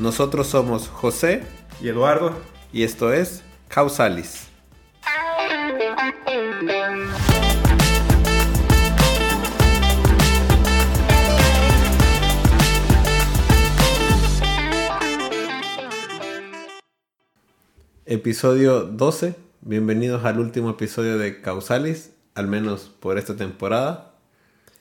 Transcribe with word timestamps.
Nosotros 0.00 0.48
somos 0.48 0.88
José 0.88 1.44
y 1.80 1.86
Eduardo 1.86 2.34
y 2.72 2.82
esto 2.82 3.12
es 3.12 3.44
Causalis. 3.68 4.48
Episodio 18.04 18.82
12. 18.82 19.36
Bienvenidos 19.60 20.24
al 20.24 20.40
último 20.40 20.70
episodio 20.70 21.18
de 21.18 21.40
Causalis, 21.40 22.12
al 22.34 22.48
menos 22.48 22.90
por 22.98 23.16
esta 23.16 23.36
temporada. 23.36 24.16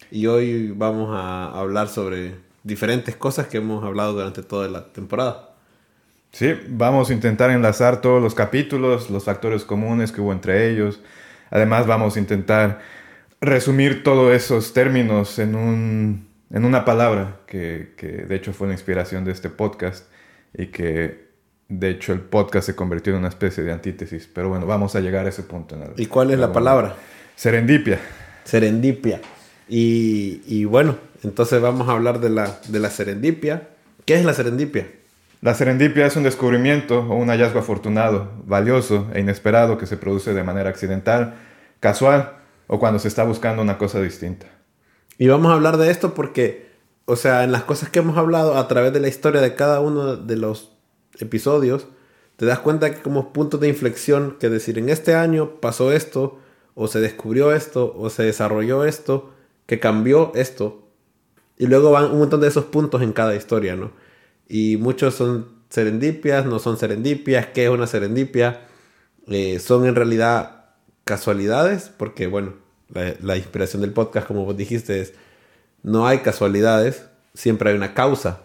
Y 0.10 0.26
hoy 0.26 0.72
vamos 0.72 1.10
a 1.14 1.52
hablar 1.52 1.88
sobre 1.88 2.36
diferentes 2.64 3.16
cosas 3.16 3.48
que 3.48 3.58
hemos 3.58 3.84
hablado 3.84 4.14
durante 4.14 4.42
toda 4.42 4.68
la 4.68 4.92
temporada. 4.92 5.50
Sí, 6.32 6.54
vamos 6.68 7.10
a 7.10 7.14
intentar 7.14 7.52
enlazar 7.52 8.02
todos 8.02 8.22
los 8.22 8.34
capítulos, 8.34 9.10
los 9.10 9.26
factores 9.26 9.64
comunes 9.66 10.12
que 10.12 10.22
hubo 10.22 10.32
entre 10.32 10.72
ellos. 10.72 11.00
Además, 11.52 11.86
vamos 11.86 12.16
a 12.16 12.20
intentar 12.20 12.82
resumir 13.40 14.04
todos 14.04 14.34
esos 14.34 14.74
términos 14.74 15.38
en, 15.38 15.54
un, 15.54 16.28
en 16.50 16.66
una 16.66 16.86
palabra 16.86 17.42
que, 17.46 17.94
que, 17.98 18.08
de 18.08 18.36
hecho 18.36 18.54
fue 18.54 18.68
la 18.68 18.74
inspiración 18.74 19.26
de 19.26 19.32
este 19.32 19.50
podcast 19.50 20.08
y 20.58 20.68
que 20.68 21.28
de 21.68 21.90
hecho 21.90 22.14
el 22.14 22.22
podcast 22.22 22.66
se 22.66 22.76
convirtió 22.76 23.14
en 23.14 23.20
una 23.20 23.30
especie 23.30 23.64
de 23.64 23.72
antítesis. 23.72 24.28
Pero 24.34 24.50
bueno, 24.50 24.66
vamos 24.66 24.96
a 24.96 25.02
llegar 25.02 25.28
a 25.28 25.30
ese 25.30 25.44
punto. 25.44 25.78
¿Y 25.98 26.08
cuál 26.08 26.32
es 26.32 26.40
la 26.40 26.52
palabra? 26.52 26.96
Serendipia. 27.36 28.00
Serendipia. 28.44 29.22
Y, 29.70 30.42
y 30.48 30.66
bueno, 30.66 30.98
entonces 31.24 31.62
vamos 31.62 31.88
a 31.90 31.94
hablar 31.94 32.20
de 32.20 32.30
la, 32.30 32.60
de 32.68 32.80
la 32.80 32.90
serendipia. 32.90 33.70
¿Qué 34.06 34.16
es 34.16 34.26
la 34.26 34.34
serendipia? 34.34 34.88
La 35.42 35.54
serendipia 35.54 36.06
es 36.06 36.16
un 36.16 36.24
descubrimiento 36.24 37.00
o 37.00 37.16
un 37.16 37.30
hallazgo 37.30 37.60
afortunado, 37.60 38.32
valioso 38.46 39.08
e 39.14 39.20
inesperado 39.20 39.78
que 39.78 39.86
se 39.86 39.98
produce 39.98 40.34
de 40.34 40.44
manera 40.44 40.70
accidental, 40.70 41.36
casual 41.80 42.38
o 42.68 42.80
cuando 42.80 43.00
se 43.00 43.08
está 43.08 43.24
buscando 43.24 43.62
una 43.62 43.78
cosa 43.78 44.02
distinta. 44.02 44.48
Y 45.18 45.28
vamos 45.28 45.52
a 45.52 45.56
hablar 45.56 45.78
de 45.78 45.92
esto 45.92 46.14
porque, 46.14 46.70
o 47.06 47.16
sea, 47.16 47.44
en 47.44 47.52
las 47.52 47.64
cosas 47.64 47.90
que 47.90 48.00
hemos 48.00 48.18
hablado 48.18 48.58
a 48.58 48.68
través 48.68 48.94
de 48.94 49.00
la 49.00 49.08
historia 49.08 49.42
de 49.42 49.56
cada 49.56 49.80
uno 49.82 50.16
de 50.16 50.38
los 50.38 50.72
episodios, 51.20 51.88
te 52.38 52.46
das 52.46 52.60
cuenta 52.60 52.94
que 52.94 53.02
como 53.02 53.32
puntos 53.32 53.60
de 53.60 53.70
inflexión, 53.70 54.38
que 54.40 54.50
decir, 54.50 54.78
en 54.78 54.90
este 54.90 55.14
año 55.14 55.60
pasó 55.62 55.92
esto, 55.92 56.40
o 56.74 56.88
se 56.88 57.00
descubrió 57.00 57.54
esto, 57.54 57.94
o 57.98 58.10
se 58.10 58.24
desarrolló 58.24 58.86
esto, 58.86 59.32
que 59.66 59.80
cambió 59.80 60.32
esto, 60.36 60.83
y 61.64 61.66
luego 61.66 61.92
van 61.92 62.12
un 62.12 62.20
montón 62.20 62.42
de 62.42 62.50
esos 62.50 62.66
puntos 62.66 63.02
en 63.02 63.14
cada 63.14 63.34
historia, 63.36 63.78
¿no? 63.78 63.94
Y 64.50 64.76
muchos 64.76 65.16
son 65.16 65.48
serendipias, 65.70 66.46
no 66.46 66.60
son 66.60 66.76
serendipias, 66.76 67.46
¿qué 67.54 67.64
es 67.64 67.70
una 67.70 67.88
serendipia? 67.88 68.68
Eh, 69.28 69.60
son 69.60 69.86
en 69.86 69.96
realidad 69.96 70.66
casualidades, 71.06 71.90
porque 71.96 72.28
bueno, 72.28 72.56
la, 72.90 73.14
la, 73.22 73.38
inspiración 73.38 73.82
del 73.82 73.94
podcast, 73.94 74.28
como 74.28 74.44
vos 74.44 74.58
dijiste, 74.58 75.00
es 75.00 75.14
no 75.84 76.06
hay 76.06 76.18
casualidades, 76.18 77.06
siempre 77.34 77.70
hay 77.70 77.78
una 77.78 77.94
causa. 77.94 78.42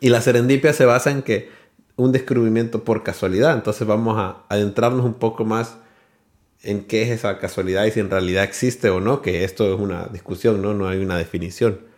Y 0.00 0.10
la 0.10 0.20
serendipia 0.20 0.72
se 0.72 0.84
basa 0.84 1.10
en 1.10 1.22
que 1.22 1.50
un 1.96 2.12
descubrimiento 2.12 2.84
por 2.84 3.02
casualidad, 3.02 3.54
entonces 3.54 3.88
vamos 3.88 4.18
a 4.18 4.44
adentrarnos 4.48 5.04
un 5.04 5.14
poco 5.14 5.44
más 5.44 5.78
en 6.62 6.84
qué 6.84 7.02
es 7.02 7.10
esa 7.10 7.40
casualidad 7.40 7.86
y 7.86 7.90
si 7.90 7.98
en 7.98 8.10
realidad 8.10 8.44
existe 8.44 8.88
o 8.88 9.00
no, 9.00 9.20
que 9.20 9.42
esto 9.42 9.74
es 9.74 9.80
una 9.80 10.06
discusión, 10.06 10.62
¿no? 10.62 10.74
No 10.74 10.86
hay 10.86 10.98
una 10.98 11.18
definición. 11.18 11.92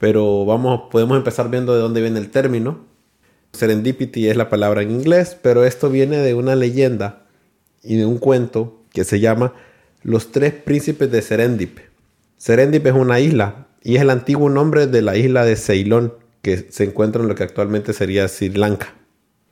Pero 0.00 0.46
vamos, 0.46 0.88
podemos 0.90 1.18
empezar 1.18 1.50
viendo 1.50 1.74
de 1.74 1.80
dónde 1.80 2.00
viene 2.00 2.18
el 2.18 2.30
término. 2.30 2.86
Serendipity 3.52 4.28
es 4.28 4.36
la 4.36 4.48
palabra 4.48 4.80
en 4.80 4.90
inglés, 4.90 5.36
pero 5.40 5.66
esto 5.66 5.90
viene 5.90 6.16
de 6.16 6.32
una 6.32 6.56
leyenda 6.56 7.26
y 7.82 7.96
de 7.96 8.06
un 8.06 8.16
cuento 8.16 8.82
que 8.94 9.04
se 9.04 9.20
llama 9.20 9.52
Los 10.02 10.32
tres 10.32 10.54
príncipes 10.54 11.12
de 11.12 11.20
Serendip. 11.20 11.80
Serendip 12.38 12.86
es 12.86 12.94
una 12.94 13.20
isla 13.20 13.66
y 13.82 13.96
es 13.96 14.00
el 14.00 14.08
antiguo 14.08 14.48
nombre 14.48 14.86
de 14.86 15.02
la 15.02 15.18
isla 15.18 15.44
de 15.44 15.56
Ceilón, 15.56 16.14
que 16.40 16.56
se 16.70 16.84
encuentra 16.84 17.20
en 17.20 17.28
lo 17.28 17.34
que 17.34 17.42
actualmente 17.42 17.92
sería 17.92 18.26
Sri 18.26 18.48
Lanka. 18.48 18.94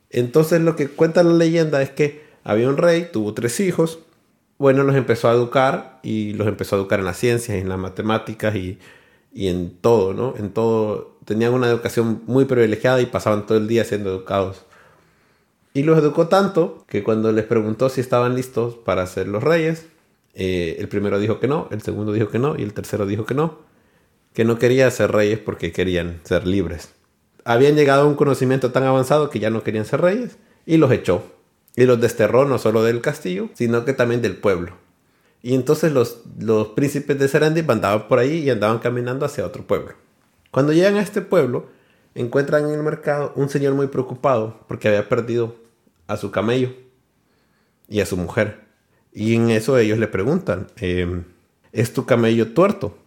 Entonces 0.09 0.61
lo 0.61 0.75
que 0.75 0.87
cuenta 0.87 1.21
la 1.21 1.33
leyenda 1.33 1.83
es 1.83 1.91
que 1.91 2.23
había 2.43 2.69
un 2.69 2.77
rey, 2.77 3.09
tuvo 3.13 3.35
tres 3.35 3.59
hijos, 3.59 3.99
bueno, 4.57 4.81
los 4.81 4.95
empezó 4.95 5.29
a 5.29 5.33
educar 5.33 5.99
y 6.01 6.33
los 6.33 6.47
empezó 6.47 6.75
a 6.75 6.79
educar 6.79 6.97
en 6.97 7.05
las 7.05 7.17
ciencias, 7.17 7.59
en 7.59 7.69
las 7.69 7.77
matemáticas 7.77 8.55
y 8.55 8.79
y 9.33 9.47
en 9.47 9.71
todo, 9.71 10.13
¿no? 10.13 10.33
En 10.37 10.51
todo, 10.51 11.17
tenían 11.25 11.53
una 11.53 11.67
educación 11.67 12.21
muy 12.25 12.45
privilegiada 12.45 13.01
y 13.01 13.05
pasaban 13.05 13.45
todo 13.45 13.57
el 13.57 13.67
día 13.67 13.83
siendo 13.83 14.09
educados. 14.09 14.65
Y 15.73 15.83
los 15.83 15.97
educó 15.97 16.27
tanto 16.27 16.83
que 16.87 17.03
cuando 17.03 17.31
les 17.31 17.45
preguntó 17.45 17.89
si 17.89 18.01
estaban 18.01 18.35
listos 18.35 18.75
para 18.75 19.05
ser 19.05 19.27
los 19.27 19.43
reyes, 19.43 19.85
eh, 20.33 20.77
el 20.79 20.87
primero 20.87 21.19
dijo 21.19 21.39
que 21.39 21.47
no, 21.47 21.67
el 21.71 21.81
segundo 21.81 22.11
dijo 22.11 22.29
que 22.29 22.39
no 22.39 22.55
y 22.57 22.63
el 22.63 22.73
tercero 22.73 23.05
dijo 23.05 23.25
que 23.25 23.35
no, 23.35 23.59
que 24.33 24.45
no 24.45 24.57
quería 24.57 24.89
ser 24.89 25.11
reyes 25.11 25.39
porque 25.39 25.71
querían 25.71 26.19
ser 26.23 26.47
libres. 26.47 26.93
Habían 27.45 27.75
llegado 27.75 28.03
a 28.03 28.05
un 28.05 28.15
conocimiento 28.15 28.71
tan 28.71 28.83
avanzado 28.83 29.29
que 29.29 29.39
ya 29.39 29.49
no 29.49 29.63
querían 29.63 29.85
ser 29.85 30.01
reyes 30.01 30.37
y 30.65 30.77
los 30.77 30.91
echó. 30.91 31.23
Y 31.75 31.85
los 31.85 32.01
desterró 32.01 32.45
no 32.45 32.57
solo 32.57 32.83
del 32.83 33.01
castillo, 33.01 33.49
sino 33.53 33.85
que 33.85 33.93
también 33.93 34.21
del 34.21 34.35
pueblo. 34.35 34.73
Y 35.41 35.55
entonces 35.55 35.91
los, 35.91 36.21
los 36.37 36.69
príncipes 36.69 37.17
de 37.17 37.27
Serendip 37.27 37.69
andaban 37.69 38.07
por 38.07 38.19
ahí 38.19 38.39
y 38.39 38.49
andaban 38.49 38.79
caminando 38.79 39.25
hacia 39.25 39.45
otro 39.45 39.65
pueblo. 39.65 39.93
Cuando 40.51 40.73
llegan 40.73 40.95
a 40.95 41.01
este 41.01 41.21
pueblo, 41.21 41.67
encuentran 42.15 42.65
en 42.65 42.73
el 42.73 42.83
mercado 42.83 43.31
un 43.35 43.49
señor 43.49 43.73
muy 43.73 43.87
preocupado 43.87 44.59
porque 44.67 44.87
había 44.87 45.07
perdido 45.07 45.55
a 46.07 46.17
su 46.17 46.31
camello 46.31 46.71
y 47.87 48.01
a 48.01 48.05
su 48.05 48.17
mujer. 48.17 48.61
Y 49.13 49.35
en 49.35 49.49
eso 49.49 49.77
ellos 49.77 49.97
le 49.97 50.07
preguntan, 50.07 50.67
em, 50.77 51.23
¿es 51.71 51.93
tu 51.93 52.05
camello 52.05 52.53
tuerto? 52.53 52.97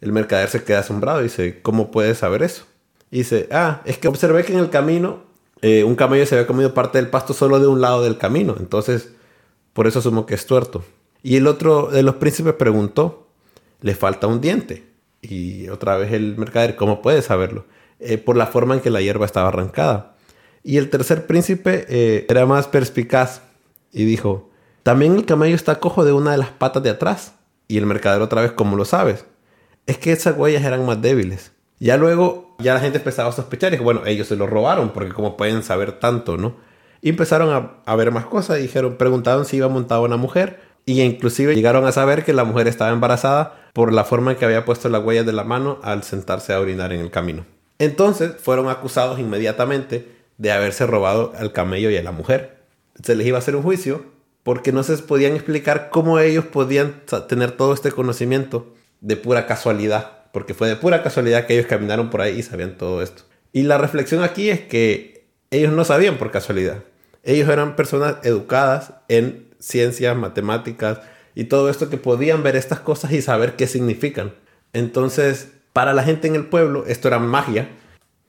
El 0.00 0.12
mercader 0.12 0.48
se 0.48 0.64
queda 0.64 0.80
asombrado 0.80 1.20
y 1.20 1.24
dice, 1.24 1.60
¿cómo 1.62 1.90
puedes 1.90 2.18
saber 2.18 2.42
eso? 2.42 2.64
Y 3.10 3.18
dice, 3.18 3.48
ah, 3.52 3.82
es 3.84 3.98
que 3.98 4.08
observé 4.08 4.44
que 4.44 4.52
en 4.52 4.58
el 4.58 4.70
camino 4.70 5.22
eh, 5.62 5.84
un 5.84 5.96
camello 5.96 6.26
se 6.26 6.34
había 6.34 6.46
comido 6.46 6.74
parte 6.74 6.98
del 6.98 7.08
pasto 7.08 7.32
solo 7.32 7.60
de 7.60 7.66
un 7.66 7.80
lado 7.80 8.02
del 8.02 8.18
camino, 8.18 8.56
entonces 8.58 9.10
por 9.72 9.86
eso 9.86 10.00
asumo 10.00 10.26
que 10.26 10.34
es 10.34 10.46
tuerto. 10.46 10.84
Y 11.24 11.36
el 11.36 11.46
otro 11.46 11.86
de 11.86 12.02
los 12.02 12.16
príncipes 12.16 12.52
preguntó, 12.52 13.28
le 13.80 13.94
falta 13.94 14.26
un 14.26 14.42
diente. 14.42 14.84
Y 15.22 15.68
otra 15.70 15.96
vez 15.96 16.12
el 16.12 16.36
mercader, 16.36 16.76
¿cómo 16.76 17.00
puede 17.00 17.22
saberlo? 17.22 17.64
Eh, 17.98 18.18
por 18.18 18.36
la 18.36 18.46
forma 18.46 18.74
en 18.74 18.80
que 18.80 18.90
la 18.90 19.00
hierba 19.00 19.24
estaba 19.24 19.48
arrancada. 19.48 20.16
Y 20.62 20.76
el 20.76 20.90
tercer 20.90 21.26
príncipe 21.26 21.86
eh, 21.88 22.26
era 22.28 22.44
más 22.44 22.68
perspicaz 22.68 23.40
y 23.90 24.04
dijo, 24.04 24.50
también 24.82 25.16
el 25.16 25.24
camello 25.24 25.54
está 25.54 25.80
cojo 25.80 26.04
de 26.04 26.12
una 26.12 26.32
de 26.32 26.36
las 26.36 26.50
patas 26.50 26.82
de 26.82 26.90
atrás. 26.90 27.36
Y 27.68 27.78
el 27.78 27.86
mercader 27.86 28.20
otra 28.20 28.42
vez, 28.42 28.52
¿cómo 28.52 28.76
lo 28.76 28.84
sabes? 28.84 29.24
Es 29.86 29.96
que 29.96 30.12
esas 30.12 30.36
huellas 30.36 30.62
eran 30.62 30.84
más 30.84 31.00
débiles. 31.00 31.52
Ya 31.80 31.96
luego, 31.96 32.54
ya 32.58 32.74
la 32.74 32.80
gente 32.80 32.98
empezaba 32.98 33.30
a 33.30 33.32
sospechar 33.32 33.72
y 33.72 33.78
bueno, 33.78 34.04
ellos 34.04 34.28
se 34.28 34.36
lo 34.36 34.46
robaron 34.46 34.90
porque 34.90 35.14
como 35.14 35.38
pueden 35.38 35.62
saber 35.62 35.92
tanto, 35.92 36.36
¿no? 36.36 36.56
Y 37.00 37.08
empezaron 37.08 37.50
a, 37.50 37.76
a 37.90 37.96
ver 37.96 38.10
más 38.10 38.26
cosas 38.26 38.58
y 38.58 38.62
dijeron, 38.62 38.96
preguntaron 38.98 39.46
si 39.46 39.56
iba 39.56 39.68
montada 39.68 40.02
una 40.02 40.18
mujer 40.18 40.63
y 40.86 41.00
inclusive 41.02 41.54
llegaron 41.54 41.86
a 41.86 41.92
saber 41.92 42.24
que 42.24 42.32
la 42.32 42.44
mujer 42.44 42.68
estaba 42.68 42.92
embarazada 42.92 43.70
por 43.72 43.92
la 43.92 44.04
forma 44.04 44.32
en 44.32 44.36
que 44.36 44.44
había 44.44 44.64
puesto 44.64 44.88
las 44.88 45.02
huellas 45.02 45.26
de 45.26 45.32
la 45.32 45.44
mano 45.44 45.78
al 45.82 46.02
sentarse 46.02 46.52
a 46.52 46.60
orinar 46.60 46.92
en 46.92 47.00
el 47.00 47.10
camino. 47.10 47.44
Entonces 47.78 48.32
fueron 48.40 48.68
acusados 48.68 49.18
inmediatamente 49.18 50.08
de 50.38 50.52
haberse 50.52 50.86
robado 50.86 51.32
al 51.36 51.52
camello 51.52 51.90
y 51.90 51.96
a 51.96 52.02
la 52.02 52.12
mujer. 52.12 52.62
Se 53.02 53.14
les 53.14 53.26
iba 53.26 53.38
a 53.38 53.40
hacer 53.40 53.56
un 53.56 53.62
juicio 53.62 54.04
porque 54.42 54.72
no 54.72 54.82
se 54.82 54.96
podían 54.98 55.34
explicar 55.34 55.88
cómo 55.90 56.18
ellos 56.18 56.44
podían 56.44 57.02
tener 57.28 57.52
todo 57.52 57.72
este 57.74 57.90
conocimiento 57.90 58.74
de 59.00 59.16
pura 59.16 59.46
casualidad, 59.46 60.24
porque 60.32 60.54
fue 60.54 60.68
de 60.68 60.76
pura 60.76 61.02
casualidad 61.02 61.46
que 61.46 61.54
ellos 61.54 61.66
caminaron 61.66 62.10
por 62.10 62.20
ahí 62.20 62.38
y 62.38 62.42
sabían 62.42 62.76
todo 62.76 63.02
esto. 63.02 63.24
Y 63.52 63.62
la 63.62 63.78
reflexión 63.78 64.22
aquí 64.22 64.50
es 64.50 64.60
que 64.60 65.26
ellos 65.50 65.72
no 65.72 65.84
sabían 65.84 66.18
por 66.18 66.30
casualidad. 66.30 66.84
Ellos 67.22 67.48
eran 67.48 67.74
personas 67.74 68.16
educadas 68.22 68.94
en 69.08 69.43
ciencias, 69.64 70.16
matemáticas 70.16 71.00
y 71.34 71.44
todo 71.44 71.70
esto 71.70 71.88
que 71.88 71.96
podían 71.96 72.42
ver 72.42 72.54
estas 72.54 72.80
cosas 72.80 73.12
y 73.12 73.22
saber 73.22 73.56
qué 73.56 73.66
significan. 73.66 74.34
Entonces, 74.72 75.48
para 75.72 75.94
la 75.94 76.04
gente 76.04 76.28
en 76.28 76.34
el 76.34 76.46
pueblo, 76.46 76.84
esto 76.86 77.08
era 77.08 77.18
magia. 77.18 77.68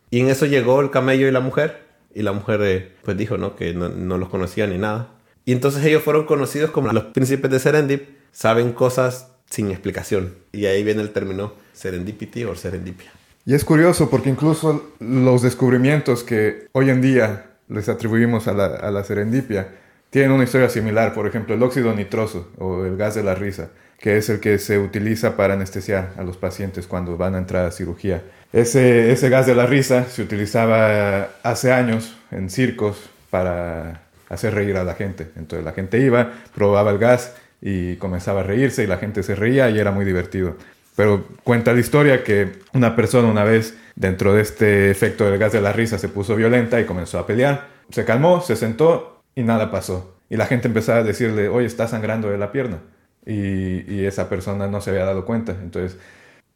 Y 0.10 0.22
en 0.22 0.30
eso 0.30 0.46
llegó 0.46 0.82
el 0.82 0.92
camello 0.92 1.28
y 1.28 1.32
la 1.32 1.40
mujer 1.40 1.84
Y 2.14 2.22
la 2.22 2.32
mujer 2.32 2.62
eh, 2.64 2.92
pues 3.04 3.18
dijo, 3.18 3.38
¿no? 3.38 3.56
Que 3.56 3.74
no, 3.74 3.90
no, 3.90 4.18
los 4.18 4.30
conocía 4.30 4.66
ni 4.68 4.78
nada. 4.78 5.10
Y 5.44 5.52
entonces 5.52 5.84
ellos 5.84 6.02
fueron 6.02 6.26
conocidos 6.26 6.72
como 6.72 6.92
los 6.94 7.06
príncipes 7.06 7.52
de 7.52 7.60
Serendip. 7.60 8.08
Saben 8.32 8.72
cosas 8.72 9.32
sin 9.50 9.70
explicación. 9.70 10.36
Y 10.54 10.66
ahí 10.66 10.84
viene 10.84 11.02
el 11.02 11.12
término 11.12 11.54
serendipity 11.74 12.46
o 12.46 12.56
serendipia. 12.56 13.12
Y 13.46 13.54
es 13.54 13.66
curioso 13.66 14.10
porque 14.10 14.30
incluso 14.30 14.92
los 15.00 15.42
descubrimientos 15.42 16.24
que 16.24 16.68
hoy 16.72 16.90
en 16.90 17.02
día 17.02 17.52
les 17.68 17.90
atribuimos 17.90 18.48
a 18.48 18.54
la, 18.54 18.66
a 18.66 18.90
la 18.92 19.04
serendipia 19.04 19.70
tienen 20.16 20.32
una 20.32 20.46
historia 20.46 20.70
similar. 20.70 21.14
Por 21.14 21.28
ejemplo, 21.28 21.56
el 21.56 21.62
óxido 21.62 21.94
nitroso 21.94 22.50
o 22.58 22.86
el 22.86 22.96
gas 22.96 23.16
de 23.16 23.24
la 23.24 23.36
risa, 23.36 23.72
que 24.00 24.16
es 24.16 24.30
el 24.30 24.40
que 24.40 24.60
se 24.60 24.80
utiliza 24.80 25.36
para 25.36 25.56
anestesiar 25.56 26.14
a 26.16 26.24
los 26.24 26.38
pacientes 26.38 26.88
cuando 26.88 27.18
van 27.18 27.36
a 27.36 27.38
entrar 27.38 27.66
a 27.66 27.72
cirugía. 27.72 28.24
Ese, 28.54 29.12
ese 29.12 29.28
gas 29.28 29.46
de 29.46 29.56
la 29.56 29.66
risa 29.66 30.06
se 30.06 30.22
utilizaba 30.22 31.28
hace 31.44 31.74
años 31.74 32.16
en 32.32 32.50
circos 32.50 33.10
para 33.30 34.04
hacer 34.30 34.54
reír 34.54 34.78
a 34.78 34.86
la 34.86 34.94
gente. 34.94 35.28
Entonces 35.36 35.66
la 35.66 35.74
gente 35.74 36.00
iba, 36.00 36.32
probaba 36.56 36.92
el 36.92 36.98
gas 36.98 37.36
y 37.62 37.98
comenzaba 37.98 38.40
a 38.40 38.44
reírse 38.44 38.86
y 38.86 38.88
la 38.88 39.00
gente 39.00 39.22
se 39.22 39.36
reía 39.36 39.70
y 39.70 39.80
era 39.80 39.92
muy 39.92 40.06
divertido. 40.06 40.56
Pero 40.96 41.26
cuenta 41.44 41.74
la 41.74 41.82
historia 41.82 42.24
que 42.24 42.54
una 42.74 42.96
persona 42.96 43.28
una 43.28 43.44
vez 43.44 43.76
dentro 43.98 44.34
de 44.34 44.44
este 44.44 44.92
efecto 44.92 45.30
del 45.30 45.38
gas 45.38 45.52
de 45.52 45.60
la 45.60 45.74
risa 45.74 45.98
se 45.98 46.08
puso 46.08 46.38
violenta 46.38 46.80
y 46.80 46.86
comenzó 46.86 47.20
a 47.20 47.28
pelear. 47.28 47.68
Se 47.90 48.06
calmó, 48.06 48.40
se 48.40 48.56
sentó 48.56 49.15
y 49.36 49.44
nada 49.44 49.72
pasó. 49.72 50.16
Y 50.30 50.38
la 50.38 50.46
gente 50.48 50.68
empezó 50.68 50.94
a 50.94 51.04
decirle, 51.04 51.50
oye, 51.50 51.68
está 51.68 51.88
sangrando 51.88 52.30
de 52.30 52.38
la 52.38 52.52
pierna. 52.52 52.80
Y, 53.26 53.92
y 53.94 54.06
esa 54.06 54.30
persona 54.30 54.68
no 54.68 54.82
se 54.82 54.92
había 54.92 55.06
dado 55.06 55.26
cuenta. 55.26 55.52
Entonces, 55.52 55.98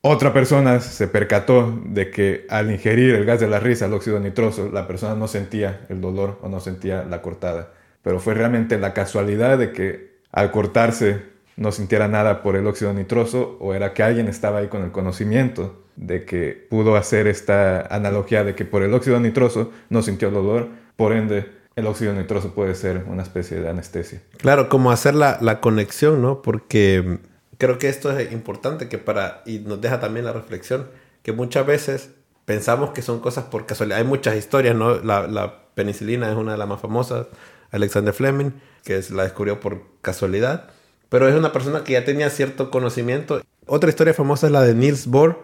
otra 0.01 0.31
persona 0.31 0.79
se 0.79 1.07
percató 1.07 1.77
de 1.85 2.09
que 2.09 2.45
al 2.49 2.71
ingerir 2.71 3.15
el 3.15 3.25
gas 3.25 3.41
de 3.41 3.47
la 3.47 3.59
risa, 3.59 3.85
el 3.85 3.93
óxido 3.93 4.19
nitroso, 4.19 4.69
la 4.71 4.87
persona 4.87 5.13
no 5.15 5.27
sentía 5.27 5.85
el 5.89 5.99
dolor 5.99 6.39
o 6.41 6.47
no 6.47 6.61
sentía 6.61 7.03
la 7.03 7.21
cortada. 7.21 7.73
Pero 8.01 8.19
fue 8.19 8.33
realmente 8.33 8.77
la 8.77 8.93
casualidad 8.93 9.57
de 9.57 9.73
que 9.73 10.19
al 10.31 10.51
cortarse 10.51 11.23
no 11.57 11.73
sintiera 11.73 12.07
nada 12.07 12.41
por 12.41 12.55
el 12.55 12.65
óxido 12.65 12.93
nitroso 12.93 13.57
o 13.59 13.73
era 13.73 13.93
que 13.93 14.01
alguien 14.01 14.29
estaba 14.29 14.59
ahí 14.59 14.67
con 14.67 14.83
el 14.83 14.91
conocimiento 14.91 15.83
de 15.97 16.23
que 16.23 16.67
pudo 16.69 16.95
hacer 16.95 17.27
esta 17.27 17.81
analogía 17.93 18.45
de 18.45 18.55
que 18.55 18.63
por 18.63 18.83
el 18.83 18.93
óxido 18.93 19.19
nitroso 19.19 19.73
no 19.89 20.01
sintió 20.01 20.29
el 20.29 20.35
dolor, 20.35 20.69
por 20.95 21.11
ende 21.11 21.58
el 21.75 21.87
óxido 21.87 22.13
nitroso 22.13 22.53
puede 22.53 22.75
ser 22.75 23.05
una 23.07 23.23
especie 23.23 23.59
de 23.59 23.69
anestesia. 23.69 24.21
Claro, 24.37 24.69
como 24.69 24.91
hacer 24.91 25.15
la, 25.15 25.37
la 25.41 25.61
conexión, 25.61 26.21
¿no? 26.21 26.41
Porque 26.41 27.19
creo 27.57 27.77
que 27.77 27.89
esto 27.89 28.17
es 28.17 28.31
importante 28.31 28.89
que 28.89 28.97
para, 28.97 29.43
y 29.45 29.59
nos 29.59 29.79
deja 29.81 29.99
también 29.99 30.25
la 30.25 30.33
reflexión, 30.33 30.87
que 31.23 31.31
muchas 31.31 31.65
veces 31.65 32.11
pensamos 32.45 32.91
que 32.91 33.01
son 33.01 33.19
cosas 33.19 33.45
por 33.45 33.65
casualidad. 33.65 33.99
Hay 33.99 34.05
muchas 34.05 34.35
historias, 34.35 34.75
¿no? 34.75 34.95
La, 34.95 35.27
la 35.27 35.63
penicilina 35.75 36.29
es 36.29 36.37
una 36.37 36.53
de 36.53 36.57
las 36.57 36.67
más 36.67 36.81
famosas, 36.81 37.27
Alexander 37.71 38.13
Fleming, 38.13 38.51
que 38.83 39.01
la 39.11 39.23
descubrió 39.23 39.59
por 39.59 39.83
casualidad 40.01 40.71
pero 41.09 41.27
es 41.27 41.35
una 41.35 41.51
persona 41.51 41.83
que 41.83 41.93
ya 41.93 42.05
tenía 42.05 42.29
cierto 42.29 42.69
conocimiento. 42.71 43.41
Otra 43.65 43.89
historia 43.89 44.13
famosa 44.13 44.47
es 44.47 44.53
la 44.53 44.61
de 44.61 44.75
Niels 44.75 45.07
Bohr, 45.07 45.43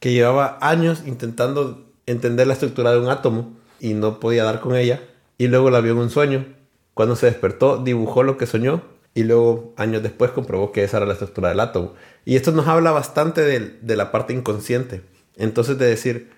que 0.00 0.12
llevaba 0.12 0.58
años 0.60 1.02
intentando 1.06 1.86
entender 2.06 2.46
la 2.46 2.52
estructura 2.52 2.92
de 2.92 2.98
un 2.98 3.08
átomo 3.08 3.56
y 3.80 3.94
no 3.94 4.20
podía 4.20 4.44
dar 4.44 4.60
con 4.60 4.74
ella. 4.74 5.00
Y 5.38 5.48
luego 5.48 5.70
la 5.70 5.80
vio 5.80 5.92
en 5.92 5.98
un 5.98 6.10
sueño. 6.10 6.46
Cuando 6.94 7.16
se 7.16 7.26
despertó, 7.26 7.78
dibujó 7.78 8.22
lo 8.22 8.36
que 8.36 8.46
soñó 8.46 8.82
y 9.14 9.22
luego 9.22 9.72
años 9.76 10.02
después 10.02 10.32
comprobó 10.32 10.72
que 10.72 10.84
esa 10.84 10.98
era 10.98 11.06
la 11.06 11.12
estructura 11.12 11.48
del 11.48 11.60
átomo. 11.60 11.94
Y 12.24 12.36
esto 12.36 12.52
nos 12.52 12.66
habla 12.66 12.90
bastante 12.90 13.42
de, 13.42 13.78
de 13.80 13.96
la 13.96 14.10
parte 14.10 14.32
inconsciente. 14.32 15.02
Entonces 15.36 15.78
de 15.78 15.86
decir, 15.86 16.30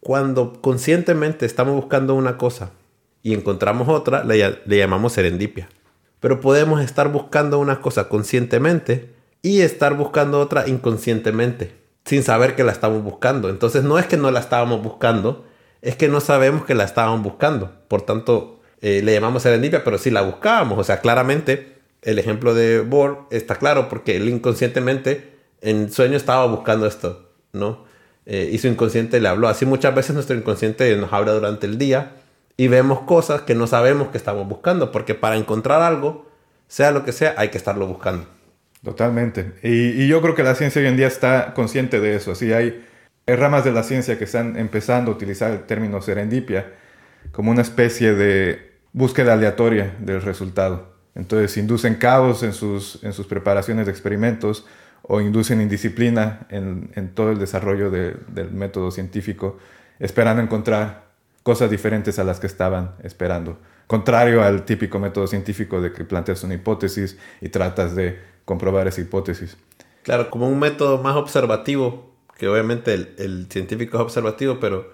cuando 0.00 0.60
conscientemente 0.60 1.44
estamos 1.44 1.74
buscando 1.74 2.14
una 2.14 2.36
cosa 2.38 2.70
y 3.22 3.34
encontramos 3.34 3.88
otra, 3.88 4.24
le, 4.24 4.58
le 4.64 4.78
llamamos 4.78 5.12
serendipia. 5.12 5.68
Pero 6.20 6.40
podemos 6.40 6.82
estar 6.82 7.10
buscando 7.10 7.58
una 7.58 7.80
cosa 7.80 8.08
conscientemente 8.08 9.10
y 9.42 9.60
estar 9.60 9.96
buscando 9.96 10.40
otra 10.40 10.68
inconscientemente, 10.68 11.74
sin 12.04 12.22
saber 12.22 12.54
que 12.54 12.64
la 12.64 12.72
estamos 12.72 13.02
buscando. 13.02 13.48
Entonces 13.48 13.84
no 13.84 13.98
es 13.98 14.06
que 14.06 14.16
no 14.16 14.30
la 14.30 14.40
estábamos 14.40 14.82
buscando, 14.82 15.46
es 15.82 15.96
que 15.96 16.08
no 16.08 16.20
sabemos 16.20 16.64
que 16.64 16.74
la 16.74 16.84
estábamos 16.84 17.22
buscando. 17.22 17.72
Por 17.88 18.02
tanto, 18.02 18.60
eh, 18.80 19.02
le 19.02 19.12
llamamos 19.12 19.42
serendipia, 19.42 19.84
pero 19.84 19.98
sí 19.98 20.10
la 20.10 20.22
buscábamos. 20.22 20.78
O 20.78 20.84
sea, 20.84 21.00
claramente 21.00 21.78
el 22.02 22.18
ejemplo 22.18 22.54
de 22.54 22.80
Bohr 22.80 23.26
está 23.30 23.56
claro 23.56 23.88
porque 23.88 24.16
él 24.16 24.28
inconscientemente 24.28 25.34
en 25.60 25.92
sueño 25.92 26.16
estaba 26.16 26.46
buscando 26.46 26.86
esto, 26.86 27.30
¿no? 27.52 27.84
Eh, 28.26 28.50
y 28.52 28.58
su 28.58 28.68
inconsciente 28.68 29.20
le 29.20 29.28
habló. 29.28 29.48
Así 29.48 29.66
muchas 29.66 29.94
veces 29.94 30.14
nuestro 30.14 30.36
inconsciente 30.36 30.94
nos 30.96 31.12
habla 31.12 31.32
durante 31.32 31.66
el 31.66 31.78
día 31.78 32.16
y 32.56 32.68
vemos 32.68 33.00
cosas 33.00 33.42
que 33.42 33.54
no 33.54 33.66
sabemos 33.66 34.08
que 34.08 34.18
estamos 34.18 34.46
buscando, 34.46 34.92
porque 34.92 35.14
para 35.14 35.36
encontrar 35.36 35.82
algo, 35.82 36.26
sea 36.68 36.90
lo 36.90 37.04
que 37.04 37.12
sea, 37.12 37.34
hay 37.36 37.48
que 37.48 37.58
estarlo 37.58 37.86
buscando. 37.86 38.26
Totalmente. 38.84 39.54
Y, 39.62 40.06
yo 40.06 40.22
creo 40.22 40.34
que 40.34 40.42
la 40.42 40.54
ciencia 40.54 40.80
hoy 40.80 40.88
en 40.88 40.96
día 40.96 41.06
está 41.06 41.52
consciente 41.54 42.00
de 42.00 42.16
eso. 42.16 42.32
Así 42.32 42.52
hay, 42.52 42.86
ramas 43.36 43.64
de 43.64 43.72
la 43.72 43.82
ciencia 43.82 44.18
que 44.18 44.24
están 44.24 44.56
empezando 44.56 45.10
a 45.10 45.14
utilizar 45.14 45.50
el 45.50 45.62
término 45.64 46.00
serendipia 46.00 46.72
como 47.32 47.50
una 47.50 47.62
especie 47.62 48.14
de 48.14 48.72
búsqueda 48.92 49.34
aleatoria 49.34 49.94
del 50.00 50.22
resultado. 50.22 50.94
Entonces 51.14 51.56
inducen 51.56 51.96
caos 51.96 52.42
en 52.42 52.52
sus, 52.52 53.02
en 53.02 53.12
sus 53.12 53.26
preparaciones 53.26 53.86
de 53.86 53.92
experimentos 53.92 54.66
o 55.02 55.20
inducen 55.20 55.60
indisciplina 55.60 56.46
en, 56.50 56.90
en 56.94 57.14
todo 57.14 57.32
el 57.32 57.38
desarrollo 57.38 57.90
del 57.90 58.50
método 58.52 58.90
científico, 58.90 59.58
esperando 59.98 60.42
encontrar 60.42 61.10
cosas 61.42 61.70
diferentes 61.70 62.18
a 62.18 62.24
las 62.24 62.38
que 62.38 62.46
estaban 62.46 62.94
esperando. 63.02 63.58
Contrario 63.86 64.42
al 64.42 64.64
típico 64.64 64.98
método 64.98 65.26
científico 65.26 65.80
de 65.80 65.92
que 65.92 66.04
planteas 66.04 66.44
una 66.44 66.54
hipótesis 66.54 67.18
y 67.40 67.48
tratas 67.48 67.96
de 67.96 68.20
comprobar 68.44 68.86
esa 68.86 69.00
hipótesis. 69.00 69.56
Claro, 70.02 70.30
como 70.30 70.48
un 70.48 70.58
método 70.58 71.02
más 71.02 71.16
observativo, 71.16 72.09
que 72.40 72.48
obviamente 72.48 72.94
el, 72.94 73.48
científico 73.50 73.98
es 73.98 74.02
observativo, 74.02 74.58
pero 74.60 74.90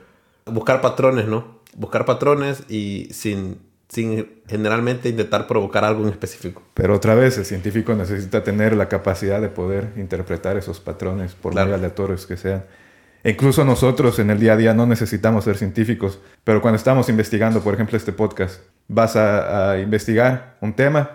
buscar 0.46 0.80
patrones, 0.80 1.28
¿no? 1.28 1.60
Buscar 1.76 2.04
patrones 2.04 2.64
y 2.68 3.06
sin, 3.12 3.60
sin 3.88 4.42
generalmente 4.48 5.08
intentar 5.08 5.46
provocar 5.46 5.84
algo 5.84 6.02
en 6.02 6.08
específico. 6.08 6.60
Pero 6.74 6.96
otra 6.96 7.14
vez, 7.14 7.38
el 7.38 7.44
científico 7.44 7.94
necesita 7.94 8.42
tener 8.42 8.74
la 8.74 8.88
capacidad 8.88 9.40
de 9.40 9.48
poder 9.48 9.92
interpretar 9.96 10.56
esos 10.56 10.80
patrones, 10.80 11.36
por 11.36 11.52
muy 11.52 11.72
aleatorios 11.72 12.26
que 12.26 12.36
sean. 12.36 12.64
E 13.22 13.30
incluso 13.30 13.64
nosotros 13.64 14.18
en 14.18 14.30
el 14.30 14.40
día 14.40 14.54
a 14.54 14.56
día 14.56 14.74
no 14.74 14.84
necesitamos 14.84 15.44
ser 15.44 15.56
científicos, 15.56 16.18
pero 16.42 16.60
cuando 16.60 16.78
estamos 16.78 17.08
investigando, 17.08 17.62
por 17.62 17.74
ejemplo, 17.74 17.96
este 17.96 18.12
podcast, 18.12 18.60
vas 18.88 19.14
a, 19.14 19.78
investigar 19.78 20.56
un 20.60 20.72
tema 20.72 21.10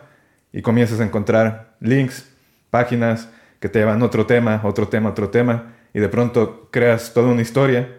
y 0.54 0.62
comienzas 0.62 1.02
a 1.02 1.04
encontrar 1.04 1.76
links, 1.82 2.26
páginas 2.70 3.28
que 3.60 3.68
te 3.68 3.80
llevan 3.80 4.02
a 4.02 4.06
otro 4.06 4.26
tema, 4.26 4.62
otro 4.64 4.88
tema, 4.88 5.10
otro 5.10 5.28
tema, 5.28 5.74
y 5.94 6.00
de 6.00 6.10
pronto 6.10 6.70
creas 6.72 7.14
toda 7.14 7.28
una 7.28 7.42
historia 7.42 7.98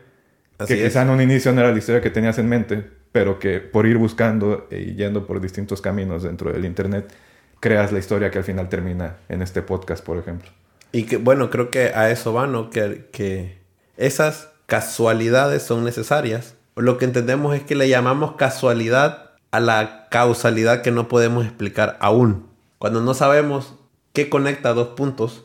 que 0.66 0.82
quizá 0.82 1.02
en 1.02 1.10
un 1.10 1.20
inicio 1.20 1.52
no 1.52 1.60
era 1.60 1.72
la 1.72 1.78
historia 1.78 2.00
que 2.00 2.10
tenías 2.10 2.38
en 2.38 2.48
mente, 2.48 2.84
pero 3.10 3.38
que 3.38 3.60
por 3.60 3.86
ir 3.86 3.98
buscando 3.98 4.68
y 4.70 4.94
yendo 4.94 5.26
por 5.26 5.40
distintos 5.40 5.80
caminos 5.80 6.22
dentro 6.22 6.52
del 6.52 6.64
Internet, 6.64 7.12
creas 7.60 7.92
la 7.92 7.98
historia 7.98 8.30
que 8.30 8.38
al 8.38 8.44
final 8.44 8.68
termina 8.68 9.16
en 9.28 9.42
este 9.42 9.62
podcast, 9.62 10.04
por 10.04 10.18
ejemplo. 10.18 10.50
Y 10.92 11.04
que, 11.04 11.16
bueno, 11.16 11.50
creo 11.50 11.70
que 11.70 11.86
a 11.94 12.10
eso 12.10 12.32
va, 12.32 12.46
¿no? 12.46 12.70
Que, 12.70 13.08
que 13.12 13.58
esas 13.96 14.50
casualidades 14.66 15.62
son 15.62 15.84
necesarias. 15.84 16.54
Lo 16.76 16.98
que 16.98 17.04
entendemos 17.04 17.54
es 17.54 17.62
que 17.62 17.74
le 17.74 17.88
llamamos 17.88 18.36
casualidad 18.36 19.32
a 19.50 19.60
la 19.60 20.08
causalidad 20.10 20.82
que 20.82 20.90
no 20.90 21.08
podemos 21.08 21.44
explicar 21.44 21.96
aún. 22.00 22.48
Cuando 22.78 23.00
no 23.00 23.14
sabemos 23.14 23.74
qué 24.12 24.28
conecta 24.28 24.74
dos 24.74 24.88
puntos, 24.88 25.44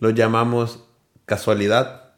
lo 0.00 0.10
llamamos 0.10 0.83
casualidad. 1.26 2.12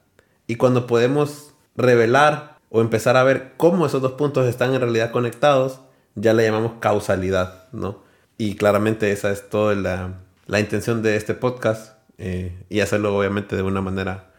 Y 0.46 0.56
cuando 0.56 0.86
podemos 0.86 1.54
revelar 1.76 2.58
o 2.70 2.80
empezar 2.80 3.16
a 3.16 3.24
ver 3.24 3.52
cómo 3.56 3.86
esos 3.86 4.02
dos 4.02 4.12
puntos 4.12 4.46
están 4.46 4.74
en 4.74 4.80
realidad 4.80 5.10
conectados, 5.10 5.80
ya 6.14 6.32
le 6.32 6.44
llamamos 6.44 6.72
causalidad, 6.80 7.68
¿no? 7.72 8.02
Y 8.38 8.56
claramente 8.56 9.12
esa 9.12 9.30
es 9.30 9.48
toda 9.48 9.74
la, 9.74 10.60
intención 10.60 11.02
de 11.02 11.16
este 11.16 11.34
podcast 11.34 11.94
eh, 12.18 12.56
y 12.68 12.80
hacerlo 12.80 13.16
obviamente 13.16 13.56
de 13.56 13.62
una 13.62 13.80
manera 13.80 14.30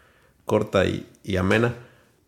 corta 0.45 0.85
y, 0.85 1.37
amena. 1.37 1.75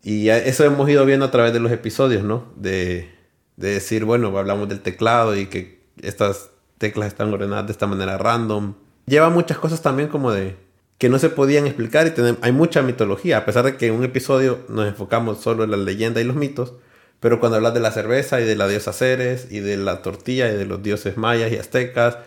Y 0.02 0.28
eso 0.28 0.64
hemos 0.64 0.88
ido 0.88 1.04
viendo 1.04 1.26
a 1.26 1.30
través 1.30 1.52
de 1.52 1.60
los 1.60 1.70
episodios, 1.72 2.24
¿no? 2.24 2.52
De, 2.56 3.10
decir, 3.56 4.06
bueno, 4.06 4.36
hablamos 4.38 4.68
del 4.68 4.80
teclado 4.80 5.36
y 5.36 5.46
que 5.46 5.82
estas 6.00 6.50
teclas 6.78 7.08
están 7.08 7.32
ordenadas 7.32 7.66
de 7.66 7.72
esta 7.72 7.86
manera 7.86 8.16
random. 8.16 8.74
Lleva 9.06 9.28
muchas 9.28 9.58
cosas 9.58 9.82
también 9.82 10.08
como 10.08 10.32
de 10.32 10.56
que 11.00 11.08
no 11.08 11.18
se 11.18 11.30
podían 11.30 11.66
explicar 11.66 12.06
y 12.06 12.36
hay 12.42 12.52
mucha 12.52 12.82
mitología, 12.82 13.38
a 13.38 13.46
pesar 13.46 13.64
de 13.64 13.78
que 13.78 13.86
en 13.86 13.94
un 13.94 14.04
episodio 14.04 14.58
nos 14.68 14.86
enfocamos 14.86 15.40
solo 15.40 15.64
en 15.64 15.70
la 15.70 15.78
leyenda 15.78 16.20
y 16.20 16.24
los 16.24 16.36
mitos, 16.36 16.74
pero 17.20 17.40
cuando 17.40 17.56
hablas 17.56 17.72
de 17.72 17.80
la 17.80 17.90
cerveza 17.90 18.38
y 18.38 18.44
de 18.44 18.54
la 18.54 18.68
diosa 18.68 18.92
Ceres 18.92 19.50
y 19.50 19.60
de 19.60 19.78
la 19.78 20.02
tortilla 20.02 20.52
y 20.52 20.56
de 20.56 20.66
los 20.66 20.82
dioses 20.82 21.16
mayas 21.16 21.50
y 21.52 21.56
aztecas, 21.56 22.18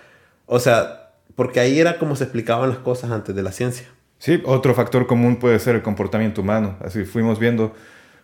o 0.48 0.58
sea, 0.58 1.12
porque 1.36 1.60
ahí 1.60 1.80
era 1.80 2.00
como 2.00 2.16
se 2.16 2.24
explicaban 2.24 2.70
las 2.70 2.80
cosas 2.80 3.12
antes 3.12 3.36
de 3.36 3.44
la 3.44 3.52
ciencia. 3.52 3.86
Sí, 4.18 4.42
otro 4.44 4.74
factor 4.74 5.06
común 5.06 5.36
puede 5.36 5.60
ser 5.60 5.76
el 5.76 5.84
comportamiento 5.84 6.42
humano. 6.42 6.76
Así 6.84 7.06
fuimos 7.06 7.38
viendo 7.38 7.76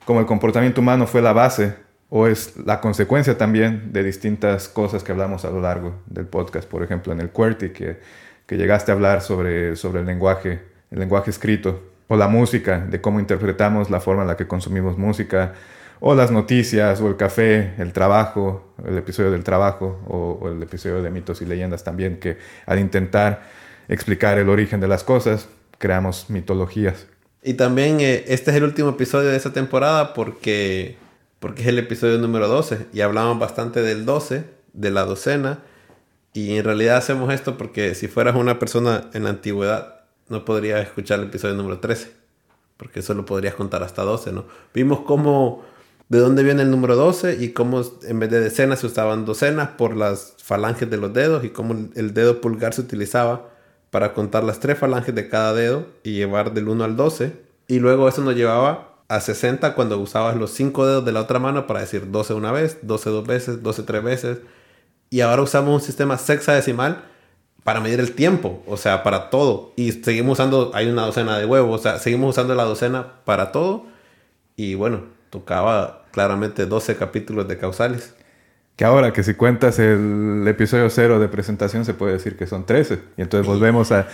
cómo 0.04 0.20
el 0.20 0.26
comportamiento 0.26 0.82
humano 0.82 1.06
fue 1.06 1.22
la 1.22 1.34
base 1.34 1.76
o 2.10 2.26
es 2.26 2.58
la 2.66 2.82
consecuencia 2.82 3.38
también 3.38 3.94
de 3.94 4.04
distintas 4.04 4.68
cosas 4.68 5.04
que 5.04 5.12
hablamos 5.12 5.46
a 5.46 5.52
lo 5.52 5.62
largo 5.62 6.02
del 6.08 6.26
podcast. 6.26 6.68
Por 6.68 6.82
ejemplo, 6.82 7.14
en 7.14 7.20
el 7.20 7.30
QWERTY, 7.30 7.70
que, 7.70 8.00
que 8.50 8.58
llegaste 8.58 8.92
a 8.92 8.96
hablar 8.96 9.22
sobre, 9.22 9.76
sobre 9.76 10.00
el 10.00 10.08
lenguaje, 10.08 10.60
el 10.90 10.98
lenguaje 10.98 11.30
escrito, 11.30 11.84
o 12.08 12.18
la 12.18 12.28
música, 12.28 12.80
de 12.80 13.00
cómo 13.00 13.20
interpretamos 13.20 13.92
la 13.92 14.00
forma 14.00 14.24
en 14.24 14.28
la 14.28 14.38
que 14.38 14.48
consumimos 14.48 14.98
música, 14.98 15.54
o 16.00 16.16
las 16.16 16.32
noticias, 16.32 17.00
o 17.00 17.08
el 17.08 17.16
café, 17.16 17.74
el 17.78 17.94
trabajo, 17.94 18.74
el 18.88 18.98
episodio 18.98 19.30
del 19.30 19.44
trabajo, 19.44 20.00
o, 20.08 20.50
el 20.50 20.64
episodio 20.64 21.04
de 21.04 21.12
mitos 21.12 21.44
y 21.44 21.46
leyendas 21.46 21.84
también, 21.84 22.20
que 22.20 22.40
al 22.66 22.80
intentar 22.80 23.44
explicar 23.88 24.40
el 24.40 24.50
origen 24.50 24.80
de 24.80 24.88
las 24.88 25.04
cosas, 25.04 25.48
creamos 25.78 26.32
mitologías. 26.32 27.06
Y 27.44 27.54
también 27.54 28.00
eh, 28.00 28.24
este 28.30 28.50
es 28.50 28.58
el 28.58 28.64
último 28.64 28.90
episodio 28.90 29.30
de 29.30 29.38
esta 29.38 29.54
temporada 29.54 30.16
porque, 30.16 30.98
porque 31.40 31.62
es 31.62 31.68
el 31.68 31.78
episodio 31.78 32.18
número 32.18 32.48
12 32.48 32.88
y 32.94 33.02
hablamos 33.02 33.38
bastante 33.38 33.84
del 33.84 34.06
12, 34.06 34.44
de 34.74 34.90
la 34.90 35.06
docena. 35.06 35.60
Y 36.34 36.58
en 36.58 36.64
realidad 36.64 36.98
hacemos 36.98 37.34
esto 37.34 37.58
porque 37.58 37.96
si 37.96 38.08
fueras 38.08 38.36
una 38.36 38.60
persona 38.60 39.10
en 39.14 39.24
la 39.24 39.32
antigüedad 39.32 40.02
no 40.30 40.46
podrías 40.46 40.82
escuchar 40.82 41.20
el 41.20 41.26
episodio 41.26 41.56
número 41.56 41.80
13, 41.80 42.12
porque 42.78 43.02
solo 43.02 43.26
podrías 43.26 43.56
contar 43.56 43.84
hasta 43.84 44.04
12, 44.04 44.32
¿no? 44.32 44.46
Vimos 44.74 45.02
cómo, 45.02 45.64
de 46.08 46.20
dónde 46.20 46.44
viene 46.44 46.62
el 46.62 46.72
número 46.72 46.96
12 46.96 47.38
y 47.40 47.50
cómo 47.50 47.82
en 48.04 48.20
vez 48.20 48.30
de 48.30 48.40
decenas 48.40 48.80
se 48.80 48.88
usaban 48.88 49.26
docenas 49.26 49.70
por 49.70 49.96
las 49.96 50.36
falanges 50.42 50.90
de 50.90 50.98
los 50.98 51.14
dedos 51.14 51.44
y 51.44 51.50
cómo 51.50 51.76
el 51.96 52.14
dedo 52.14 52.42
pulgar 52.42 52.74
se 52.74 52.82
utilizaba 52.82 53.50
para 53.90 54.14
contar 54.14 54.44
las 54.44 54.60
tres 54.60 54.78
falanges 54.78 55.16
de 55.16 55.30
cada 55.30 55.54
dedo 55.54 55.88
y 56.04 56.14
llevar 56.14 56.54
del 56.54 56.68
1 56.70 56.84
al 56.84 56.96
12. 56.96 57.34
Y 57.68 57.80
luego 57.80 58.08
eso 58.08 58.22
nos 58.22 58.36
llevaba 58.36 58.90
a 59.08 59.20
60 59.20 59.74
cuando 59.74 60.00
usabas 60.00 60.36
los 60.36 60.52
cinco 60.52 60.86
dedos 60.86 61.04
de 61.04 61.12
la 61.12 61.22
otra 61.22 61.40
mano 61.40 61.66
para 61.66 61.82
decir 61.82 62.12
12 62.12 62.36
una 62.36 62.52
vez, 62.52 62.78
12 62.84 63.10
dos 63.10 63.28
veces, 63.28 63.64
12 63.64 63.84
tres 63.84 64.04
veces. 64.04 64.38
Y 65.10 65.22
ahora 65.22 65.42
usamos 65.42 65.74
un 65.74 65.82
sistema 65.82 66.18
sexadecimal 66.18 67.04
para 67.64 67.82
medir 67.82 68.00
el 68.00 68.14
tiempo, 68.14 68.64
o 68.68 68.78
sea, 68.78 69.04
para 69.04 69.30
todo. 69.30 69.74
Y 69.76 69.92
seguimos 69.92 70.40
usando, 70.40 70.72
hay 70.74 70.88
una 70.88 71.06
docena 71.06 71.38
de 71.38 71.46
huevos, 71.46 71.80
o 71.80 71.84
sea, 71.84 72.00
seguimos 72.00 72.32
usando 72.32 72.56
la 72.56 72.64
docena 72.64 73.14
para 73.26 73.52
todo. 73.52 73.86
Y 74.56 74.76
bueno, 74.76 75.04
tocaba 75.30 76.04
claramente 76.12 76.66
12 76.66 76.96
capítulos 76.96 77.48
de 77.48 77.58
causales. 77.58 78.16
Que 78.76 78.86
ahora 78.86 79.12
que 79.12 79.24
si 79.24 79.34
cuentas 79.34 79.78
el 79.80 80.46
episodio 80.48 80.90
cero 80.90 81.20
de 81.20 81.28
presentación 81.28 81.86
se 81.86 81.94
puede 81.94 82.14
decir 82.14 82.38
que 82.38 82.48
son 82.48 82.66
13. 82.66 83.00
Y 83.18 83.22
entonces 83.22 83.46
volvemos 83.46 83.92
a 83.92 84.08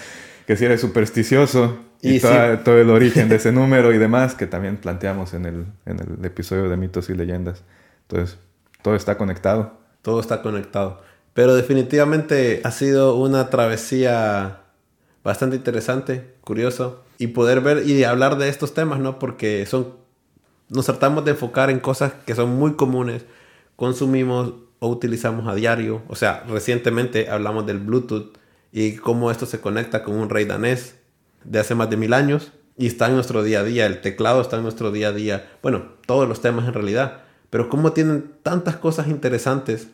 que 0.48 0.56
si 0.58 0.66
eres 0.66 0.82
supersticioso 0.82 1.78
y, 2.02 2.20
todo 2.20 2.78
el 2.78 2.90
origen 2.90 3.30
de 3.30 3.36
ese 3.38 3.52
número 3.52 3.94
y 3.94 3.98
demás 3.98 4.36
que 4.36 4.48
también 4.48 4.78
planteamos 4.78 5.34
en 5.34 5.46
el, 5.46 5.66
en 5.86 6.00
el 6.00 6.26
episodio 6.26 6.70
de 6.70 6.78
mitos 6.78 7.10
y 7.10 7.14
leyendas. 7.14 7.64
Entonces, 8.10 8.38
todo 8.82 8.96
está 8.96 9.18
conectado. 9.18 9.85
Todo 10.06 10.20
está 10.20 10.44
conectado. 10.44 11.02
Pero 11.34 11.56
definitivamente 11.56 12.62
ha 12.64 12.70
sido 12.70 13.16
una 13.16 13.50
travesía 13.50 14.60
bastante 15.24 15.56
interesante, 15.56 16.36
curioso. 16.42 17.02
Y 17.18 17.28
poder 17.28 17.62
ver 17.62 17.90
y 17.90 18.04
hablar 18.04 18.38
de 18.38 18.50
estos 18.50 18.76
temas, 18.76 19.00
¿no? 19.00 19.18
Porque 19.18 19.66
son... 19.66 19.96
Nos 20.70 20.86
tratamos 20.86 21.26
de 21.26 21.32
enfocar 21.32 21.72
en 21.72 21.80
cosas 21.80 22.14
que 22.28 22.36
son 22.36 22.56
muy 22.56 22.74
comunes 22.76 23.26
consumimos 23.76 24.54
o 24.80 24.88
utilizamos 24.90 25.48
a 25.48 25.56
diario. 25.56 26.04
O 26.08 26.16
sea, 26.16 26.44
recientemente 26.48 27.30
hablamos 27.30 27.66
del 27.66 27.80
Bluetooth 27.80 28.38
y 28.72 28.98
cómo 28.98 29.32
esto 29.32 29.48
se 29.48 29.60
conecta 29.60 30.04
con 30.04 30.16
un 30.16 30.30
rey 30.30 30.46
danés 30.46 31.00
de 31.44 31.60
hace 31.60 31.74
más 31.74 31.90
de 31.90 31.98
mil 31.98 32.14
años 32.14 32.52
y 32.78 32.88
está 32.88 33.08
en 33.08 33.16
nuestro 33.16 33.42
día 33.42 33.62
a 33.62 33.64
día. 33.64 33.88
El 33.88 34.02
teclado 34.02 34.42
está 34.42 34.58
en 34.58 34.64
nuestro 34.64 34.92
día 34.92 35.08
a 35.08 35.14
día. 35.14 35.50
Bueno, 35.64 35.94
todos 36.06 36.30
los 36.30 36.42
temas 36.42 36.68
en 36.68 36.74
realidad. 36.74 37.25
Pero 37.56 37.70
cómo 37.70 37.94
tienen 37.94 38.34
tantas 38.44 38.76
cosas 38.76 39.08
interesantes 39.08 39.88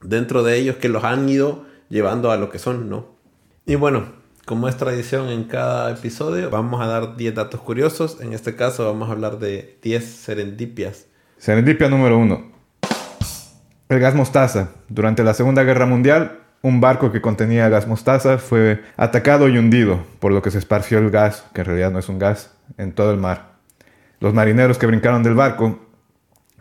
dentro 0.00 0.42
de 0.42 0.56
ellos 0.56 0.76
que 0.76 0.88
los 0.88 1.04
han 1.04 1.28
ido 1.28 1.66
llevando 1.90 2.30
a 2.30 2.38
lo 2.38 2.48
que 2.48 2.58
son, 2.58 2.88
¿no? 2.88 3.04
Y 3.66 3.74
bueno, 3.74 4.06
como 4.46 4.66
es 4.66 4.78
tradición 4.78 5.28
en 5.28 5.44
cada 5.44 5.90
episodio, 5.90 6.48
vamos 6.48 6.80
a 6.80 6.86
dar 6.86 7.18
10 7.18 7.34
datos 7.34 7.60
curiosos. 7.60 8.18
En 8.22 8.32
este 8.32 8.56
caso 8.56 8.86
vamos 8.86 9.10
a 9.10 9.12
hablar 9.12 9.38
de 9.38 9.78
10 9.82 10.02
serendipias. 10.02 11.04
Serendipia 11.36 11.90
número 11.90 12.16
1. 12.16 12.50
El 13.90 14.00
gas 14.00 14.14
mostaza. 14.14 14.70
Durante 14.88 15.22
la 15.22 15.34
Segunda 15.34 15.64
Guerra 15.64 15.84
Mundial, 15.84 16.38
un 16.62 16.80
barco 16.80 17.12
que 17.12 17.20
contenía 17.20 17.68
gas 17.68 17.86
mostaza 17.86 18.38
fue 18.38 18.84
atacado 18.96 19.48
y 19.48 19.58
hundido, 19.58 20.02
por 20.18 20.32
lo 20.32 20.40
que 20.40 20.50
se 20.50 20.56
esparció 20.56 20.96
el 20.96 21.10
gas, 21.10 21.44
que 21.52 21.60
en 21.60 21.66
realidad 21.66 21.90
no 21.90 21.98
es 21.98 22.08
un 22.08 22.18
gas, 22.18 22.54
en 22.78 22.92
todo 22.92 23.10
el 23.10 23.18
mar. 23.18 23.52
Los 24.18 24.32
marineros 24.32 24.78
que 24.78 24.86
brincaron 24.86 25.22
del 25.22 25.34
barco 25.34 25.91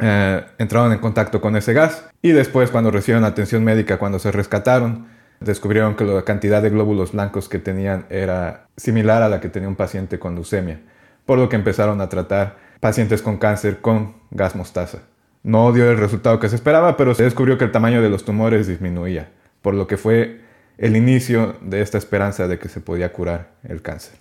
eh, 0.02 0.44
entraron 0.58 0.92
en 0.92 1.00
contacto 1.00 1.40
con 1.40 1.56
ese 1.56 1.74
gas 1.74 2.10
y 2.22 2.32
después 2.32 2.72
cuando 2.72 2.90
recibieron 2.90 3.24
atención 3.24 3.64
médica, 3.64 4.00
cuando 4.00 4.18
se 4.18 4.32
rescataron, 4.32 5.08
descubrieron 5.40 5.96
que 5.96 6.04
la 6.04 6.24
cantidad 6.24 6.62
de 6.62 6.72
glóbulos 6.72 7.12
blancos 7.12 7.48
que 7.48 7.60
tenían 7.60 8.06
era 8.10 8.68
similar 8.78 9.22
a 9.22 9.30
la 9.30 9.40
que 9.40 9.50
tenía 9.50 9.70
un 9.70 9.76
paciente 9.76 10.18
con 10.18 10.36
leucemia, 10.36 10.80
por 11.26 11.38
lo 11.38 11.50
que 11.50 11.56
empezaron 11.56 12.02
a 12.02 12.10
tratar 12.10 12.58
pacientes 12.80 13.22
con 13.22 13.38
cáncer 13.38 13.80
con 13.80 14.16
gas 14.32 14.56
mostaza. 14.56 15.00
No 15.44 15.72
dio 15.72 15.90
el 15.90 15.98
resultado 15.98 16.40
que 16.40 16.50
se 16.50 16.56
esperaba, 16.56 16.98
pero 16.98 17.16
se 17.16 17.24
descubrió 17.24 17.58
que 17.58 17.66
el 17.66 17.72
tamaño 17.72 18.02
de 18.02 18.10
los 18.10 18.26
tumores 18.26 18.68
disminuía, 18.68 19.30
por 19.62 19.74
lo 19.74 19.88
que 19.88 19.98
fue 19.98 20.42
el 20.78 20.96
inicio 20.96 21.56
de 21.62 21.82
esta 21.82 22.00
esperanza 22.00 22.48
de 22.48 22.58
que 22.58 22.70
se 22.70 22.80
podía 22.80 23.14
curar 23.14 23.52
el 23.64 23.82
cáncer. 23.82 24.18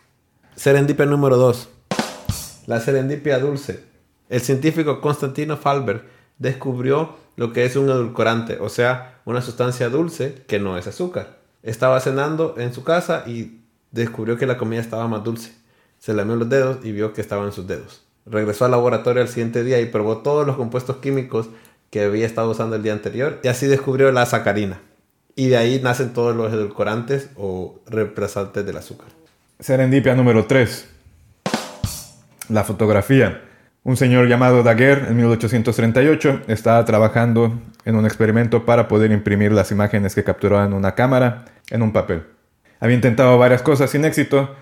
Serendipia 0.56 1.06
número 1.06 1.36
2. 1.36 1.70
La 2.66 2.80
serendipia 2.80 3.38
dulce. 3.38 3.89
El 4.30 4.40
científico 4.40 5.00
Constantino 5.00 5.56
Falber 5.56 6.04
descubrió 6.38 7.16
lo 7.36 7.52
que 7.52 7.64
es 7.64 7.74
un 7.74 7.90
edulcorante, 7.90 8.58
o 8.60 8.68
sea, 8.68 9.20
una 9.24 9.42
sustancia 9.42 9.88
dulce 9.88 10.44
que 10.46 10.60
no 10.60 10.78
es 10.78 10.86
azúcar. 10.86 11.40
Estaba 11.64 11.98
cenando 12.00 12.54
en 12.56 12.72
su 12.72 12.84
casa 12.84 13.24
y 13.26 13.60
descubrió 13.90 14.38
que 14.38 14.46
la 14.46 14.56
comida 14.56 14.80
estaba 14.80 15.08
más 15.08 15.24
dulce. 15.24 15.52
Se 15.98 16.14
lamió 16.14 16.36
los 16.36 16.48
dedos 16.48 16.78
y 16.84 16.92
vio 16.92 17.12
que 17.12 17.20
estaba 17.20 17.44
en 17.44 17.52
sus 17.52 17.66
dedos. 17.66 18.04
Regresó 18.24 18.64
al 18.64 18.70
laboratorio 18.70 19.20
al 19.20 19.28
siguiente 19.28 19.64
día 19.64 19.80
y 19.80 19.86
probó 19.86 20.18
todos 20.18 20.46
los 20.46 20.56
compuestos 20.56 20.98
químicos 20.98 21.48
que 21.90 22.04
había 22.04 22.24
estado 22.24 22.50
usando 22.50 22.76
el 22.76 22.84
día 22.84 22.92
anterior 22.92 23.40
y 23.42 23.48
así 23.48 23.66
descubrió 23.66 24.12
la 24.12 24.26
sacarina. 24.26 24.80
Y 25.34 25.48
de 25.48 25.56
ahí 25.56 25.80
nacen 25.82 26.12
todos 26.12 26.36
los 26.36 26.52
edulcorantes 26.52 27.30
o 27.36 27.80
reemplazantes 27.86 28.64
del 28.64 28.76
azúcar. 28.76 29.08
Serendipia 29.58 30.14
número 30.14 30.46
3. 30.46 30.88
La 32.48 32.62
fotografía. 32.62 33.49
Un 33.82 33.96
señor 33.96 34.28
llamado 34.28 34.62
Daguerre 34.62 35.08
en 35.08 35.16
1838 35.16 36.42
estaba 36.48 36.84
trabajando 36.84 37.58
en 37.86 37.96
un 37.96 38.04
experimento 38.04 38.66
para 38.66 38.88
poder 38.88 39.10
imprimir 39.10 39.52
las 39.52 39.70
imágenes 39.70 40.14
que 40.14 40.22
capturaba 40.22 40.66
en 40.66 40.74
una 40.74 40.94
cámara 40.94 41.46
en 41.70 41.80
un 41.80 41.90
papel. 41.90 42.24
Había 42.78 42.96
intentado 42.96 43.38
varias 43.38 43.62
cosas 43.62 43.88
sin 43.88 44.04
éxito 44.04 44.54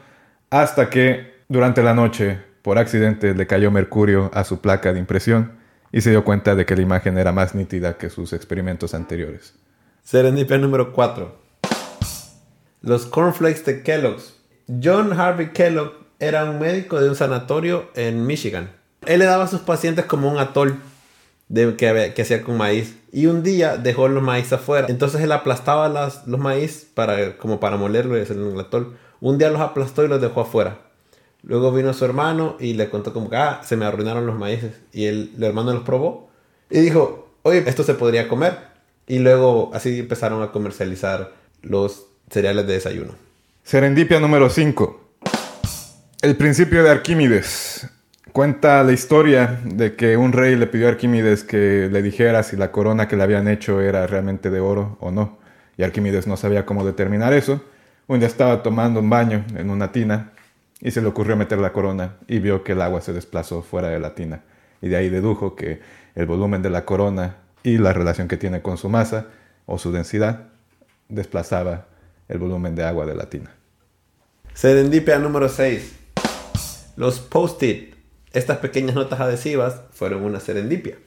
hasta 0.50 0.88
que 0.88 1.34
durante 1.48 1.82
la 1.82 1.94
noche 1.94 2.38
por 2.62 2.78
accidente 2.78 3.34
le 3.34 3.48
cayó 3.48 3.72
mercurio 3.72 4.30
a 4.34 4.44
su 4.44 4.60
placa 4.60 4.92
de 4.92 5.00
impresión 5.00 5.52
y 5.90 6.00
se 6.00 6.10
dio 6.10 6.22
cuenta 6.22 6.54
de 6.54 6.64
que 6.64 6.76
la 6.76 6.82
imagen 6.82 7.18
era 7.18 7.32
más 7.32 7.56
nítida 7.56 7.98
que 7.98 8.10
sus 8.10 8.32
experimentos 8.32 8.94
anteriores. 8.94 9.54
Serendipia 10.04 10.58
número 10.58 10.92
4. 10.92 11.36
Los 12.82 13.06
cornflakes 13.06 13.64
de 13.64 13.82
Kellogg's. 13.82 14.36
John 14.80 15.12
Harvey 15.12 15.48
Kellogg 15.48 15.92
era 16.20 16.44
un 16.48 16.60
médico 16.60 17.00
de 17.00 17.08
un 17.08 17.16
sanatorio 17.16 17.90
en 17.96 18.24
Michigan. 18.24 18.77
Él 19.08 19.20
le 19.20 19.24
daba 19.24 19.44
a 19.44 19.48
sus 19.48 19.60
pacientes 19.60 20.04
como 20.04 20.30
un 20.30 20.38
atol 20.38 20.78
de, 21.48 21.76
que, 21.76 22.12
que 22.14 22.22
hacía 22.22 22.42
con 22.42 22.58
maíz. 22.58 22.94
Y 23.10 23.24
un 23.24 23.42
día 23.42 23.78
dejó 23.78 24.06
los 24.08 24.22
maíz 24.22 24.52
afuera. 24.52 24.86
Entonces 24.90 25.22
él 25.22 25.32
aplastaba 25.32 25.88
las, 25.88 26.26
los 26.26 26.38
maíz 26.38 26.86
para, 26.92 27.38
como 27.38 27.58
para 27.58 27.78
molerlos 27.78 28.30
en 28.30 28.52
el 28.52 28.60
atol. 28.60 28.98
Un 29.20 29.38
día 29.38 29.48
los 29.48 29.62
aplastó 29.62 30.04
y 30.04 30.08
los 30.08 30.20
dejó 30.20 30.42
afuera. 30.42 30.78
Luego 31.42 31.72
vino 31.72 31.94
su 31.94 32.04
hermano 32.04 32.56
y 32.60 32.74
le 32.74 32.90
contó 32.90 33.14
como 33.14 33.30
que, 33.30 33.36
ah, 33.36 33.62
se 33.64 33.76
me 33.76 33.86
arruinaron 33.86 34.26
los 34.26 34.36
maíces. 34.36 34.74
Y 34.92 35.06
el, 35.06 35.32
hermano 35.40 35.72
los 35.72 35.84
probó 35.84 36.28
y 36.68 36.80
dijo, 36.80 37.30
oye, 37.42 37.64
esto 37.66 37.84
se 37.84 37.94
podría 37.94 38.28
comer. 38.28 38.58
Y 39.06 39.20
luego 39.20 39.70
así 39.72 40.00
empezaron 40.00 40.42
a 40.42 40.52
comercializar 40.52 41.32
los 41.62 42.04
cereales 42.28 42.66
de 42.66 42.74
desayuno. 42.74 43.14
Serendipia 43.64 44.20
número 44.20 44.50
5. 44.50 45.00
El 46.20 46.36
principio 46.36 46.82
de 46.82 46.90
Arquímedes. 46.90 47.88
Cuenta 48.32 48.84
la 48.84 48.92
historia 48.92 49.60
de 49.64 49.96
que 49.96 50.16
un 50.16 50.32
rey 50.32 50.54
le 50.54 50.66
pidió 50.66 50.86
a 50.86 50.90
Arquímedes 50.90 51.44
que 51.44 51.88
le 51.90 52.02
dijera 52.02 52.42
si 52.42 52.56
la 52.56 52.70
corona 52.70 53.08
que 53.08 53.16
le 53.16 53.22
habían 53.22 53.48
hecho 53.48 53.80
era 53.80 54.06
realmente 54.06 54.50
de 54.50 54.60
oro 54.60 54.96
o 55.00 55.10
no. 55.10 55.38
Y 55.76 55.82
Arquímedes 55.82 56.26
no 56.26 56.36
sabía 56.36 56.66
cómo 56.66 56.84
determinar 56.84 57.32
eso. 57.32 57.62
Un 58.06 58.20
día 58.20 58.28
estaba 58.28 58.62
tomando 58.62 59.00
un 59.00 59.10
baño 59.10 59.44
en 59.56 59.70
una 59.70 59.92
tina 59.92 60.32
y 60.80 60.90
se 60.90 61.00
le 61.00 61.08
ocurrió 61.08 61.36
meter 61.36 61.58
la 61.58 61.72
corona 61.72 62.16
y 62.26 62.38
vio 62.38 62.62
que 62.62 62.72
el 62.72 62.82
agua 62.82 63.00
se 63.00 63.12
desplazó 63.12 63.62
fuera 63.62 63.88
de 63.88 63.98
la 63.98 64.14
tina. 64.14 64.42
Y 64.80 64.88
de 64.88 64.96
ahí 64.96 65.08
dedujo 65.08 65.56
que 65.56 65.80
el 66.14 66.26
volumen 66.26 66.62
de 66.62 66.70
la 66.70 66.84
corona 66.84 67.36
y 67.62 67.78
la 67.78 67.92
relación 67.92 68.28
que 68.28 68.36
tiene 68.36 68.62
con 68.62 68.76
su 68.76 68.88
masa 68.88 69.26
o 69.66 69.78
su 69.78 69.90
densidad 69.90 70.48
desplazaba 71.08 71.86
el 72.28 72.38
volumen 72.38 72.74
de 72.74 72.84
agua 72.84 73.06
de 73.06 73.14
la 73.14 73.28
tina. 73.28 73.50
Serendipia 74.54 75.18
número 75.18 75.48
6. 75.48 75.96
Los 76.96 77.20
post-it, 77.20 77.94
estas 78.32 78.58
pequeñas 78.58 78.94
notas 78.94 79.20
adhesivas, 79.20 79.82
fueron 79.92 80.24
una 80.24 80.40
serendipia. 80.40 80.98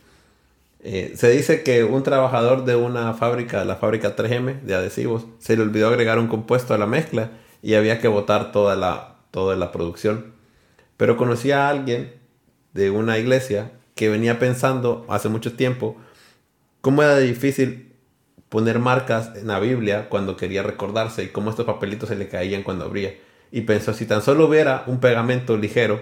Eh, 0.84 1.14
se 1.16 1.30
dice 1.30 1.62
que 1.62 1.84
un 1.84 2.02
trabajador 2.02 2.66
de 2.66 2.76
una 2.76 3.14
fábrica, 3.14 3.64
la 3.66 3.76
fábrica 3.76 4.16
3M 4.16 4.62
de 4.62 4.76
adhesivos, 4.76 5.26
se 5.40 5.56
le 5.56 5.62
olvidó 5.62 5.90
agregar 5.90 6.18
un 6.18 6.28
compuesto 6.28 6.74
a 6.74 6.78
la 6.78 6.88
mezcla 6.88 7.32
y 7.62 7.76
había 7.76 8.00
que 8.00 8.08
botar 8.08 8.52
toda 8.52 8.76
la, 8.76 9.18
toda 9.30 9.56
la 9.56 9.72
producción. 9.72 10.34
Pero 10.98 11.18
conocí 11.18 11.52
a 11.52 11.70
alguien 11.70 12.14
de 12.74 12.90
una 12.90 13.18
iglesia 13.20 13.72
que 13.96 14.10
venía 14.10 14.40
pensando 14.40 15.06
hace 15.10 15.30
mucho 15.30 15.54
tiempo 15.54 15.98
cómo 16.82 17.04
era 17.04 17.18
difícil 17.18 17.94
poner 18.50 18.80
marcas 18.80 19.32
en 19.36 19.48
la 19.48 19.60
Biblia 19.60 20.10
cuando 20.10 20.36
quería 20.36 20.64
recordarse 20.64 21.24
y 21.24 21.28
cómo 21.28 21.52
estos 21.52 21.66
papelitos 21.66 22.10
se 22.10 22.16
le 22.16 22.28
caían 22.28 22.64
cuando 22.64 22.86
abría. 22.86 23.14
Y 23.52 23.62
pensó, 23.62 23.94
si 23.94 24.06
tan 24.06 24.22
solo 24.22 24.48
hubiera 24.48 24.84
un 24.88 25.00
pegamento 25.00 25.58
ligero, 25.58 26.02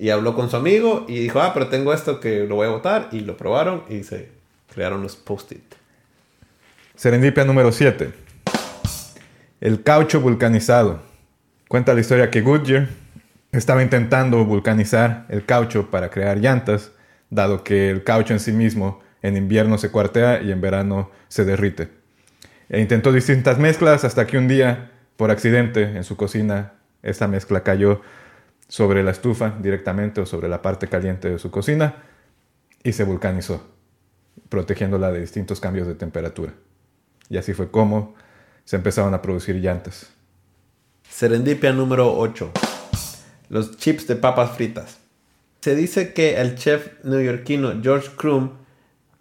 y 0.00 0.08
habló 0.08 0.34
con 0.34 0.48
su 0.48 0.56
amigo 0.56 1.04
y 1.08 1.18
dijo, 1.18 1.42
ah, 1.42 1.52
pero 1.52 1.68
tengo 1.68 1.92
esto 1.92 2.20
que 2.20 2.46
lo 2.46 2.54
voy 2.54 2.66
a 2.66 2.70
votar. 2.70 3.10
Y 3.12 3.20
lo 3.20 3.36
probaron 3.36 3.84
y 3.90 4.02
se 4.02 4.30
crearon 4.72 5.02
los 5.02 5.14
post-it. 5.14 5.74
Serendipia 6.94 7.44
número 7.44 7.70
7. 7.70 8.10
El 9.60 9.82
caucho 9.82 10.22
vulcanizado. 10.22 11.02
Cuenta 11.68 11.92
la 11.92 12.00
historia 12.00 12.30
que 12.30 12.40
Goodyear 12.40 12.88
estaba 13.52 13.82
intentando 13.82 14.42
vulcanizar 14.46 15.26
el 15.28 15.44
caucho 15.44 15.90
para 15.90 16.08
crear 16.08 16.38
llantas, 16.38 16.92
dado 17.28 17.62
que 17.62 17.90
el 17.90 18.02
caucho 18.02 18.32
en 18.32 18.40
sí 18.40 18.52
mismo 18.52 19.02
en 19.20 19.36
invierno 19.36 19.76
se 19.76 19.90
cuartea 19.90 20.40
y 20.40 20.50
en 20.50 20.62
verano 20.62 21.10
se 21.28 21.44
derrite. 21.44 21.88
E 22.70 22.80
intentó 22.80 23.12
distintas 23.12 23.58
mezclas 23.58 24.04
hasta 24.04 24.26
que 24.26 24.38
un 24.38 24.48
día, 24.48 24.92
por 25.18 25.30
accidente, 25.30 25.82
en 25.82 26.04
su 26.04 26.16
cocina, 26.16 26.72
esta 27.02 27.28
mezcla 27.28 27.62
cayó 27.62 28.00
sobre 28.70 29.02
la 29.02 29.10
estufa 29.10 29.56
directamente 29.60 30.20
o 30.20 30.26
sobre 30.26 30.48
la 30.48 30.62
parte 30.62 30.86
caliente 30.86 31.28
de 31.28 31.40
su 31.40 31.50
cocina 31.50 32.04
y 32.84 32.92
se 32.92 33.02
vulcanizó, 33.02 33.66
protegiéndola 34.48 35.10
de 35.10 35.20
distintos 35.20 35.58
cambios 35.58 35.88
de 35.88 35.96
temperatura. 35.96 36.54
Y 37.28 37.36
así 37.36 37.52
fue 37.52 37.72
como 37.72 38.14
se 38.64 38.76
empezaron 38.76 39.12
a 39.12 39.22
producir 39.22 39.56
llantas. 39.56 40.12
Serendipia 41.08 41.72
número 41.72 42.16
8. 42.16 42.52
Los 43.48 43.76
chips 43.76 44.06
de 44.06 44.14
papas 44.14 44.52
fritas. 44.52 44.98
Se 45.60 45.74
dice 45.74 46.14
que 46.14 46.40
el 46.40 46.54
chef 46.54 46.92
neoyorquino 47.02 47.82
George 47.82 48.10
Crum, 48.16 48.52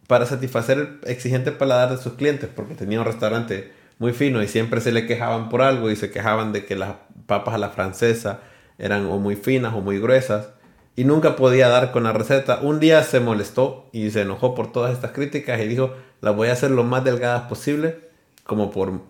para 0.05 0.27
satisfacer 0.27 0.77
el 0.77 0.99
exigente 1.09 1.51
paladar 1.51 1.89
de 1.89 1.97
sus 1.97 2.13
clientes, 2.13 2.51
porque 2.55 2.75
tenía 2.75 2.99
un 2.99 3.05
restaurante 3.05 3.73
muy 3.97 4.13
fino 4.13 4.43
y 4.43 4.47
siempre 4.47 4.79
se 4.79 4.91
le 4.91 5.07
quejaban 5.07 5.49
por 5.49 5.63
algo 5.63 5.89
y 5.89 5.95
se 5.95 6.11
quejaban 6.11 6.53
de 6.53 6.65
que 6.65 6.75
las 6.75 6.97
papas 7.25 7.55
a 7.55 7.57
la 7.57 7.69
francesa 7.69 8.41
eran 8.79 9.05
o 9.05 9.19
muy 9.19 9.35
finas 9.35 9.73
o 9.75 9.81
muy 9.81 9.99
gruesas 9.99 10.49
y 10.95 11.03
nunca 11.03 11.35
podía 11.35 11.69
dar 11.69 11.91
con 11.91 12.03
la 12.03 12.11
receta. 12.11 12.59
Un 12.61 12.79
día 12.79 13.03
se 13.03 13.19
molestó 13.19 13.87
y 13.91 14.09
se 14.11 14.21
enojó 14.21 14.55
por 14.55 14.71
todas 14.71 14.93
estas 14.93 15.11
críticas 15.11 15.59
y 15.61 15.67
dijo, 15.67 15.93
las 16.21 16.35
voy 16.35 16.49
a 16.49 16.53
hacer 16.53 16.71
lo 16.71 16.83
más 16.83 17.03
delgadas 17.03 17.43
posible, 17.43 17.99
como 18.43 18.71
por 18.71 19.01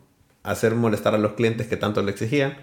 hacer 0.43 0.75
molestar 0.75 1.15
a 1.15 1.17
los 1.17 1.33
clientes 1.33 1.67
que 1.67 1.77
tanto 1.77 2.01
le 2.01 2.11
exigían. 2.11 2.57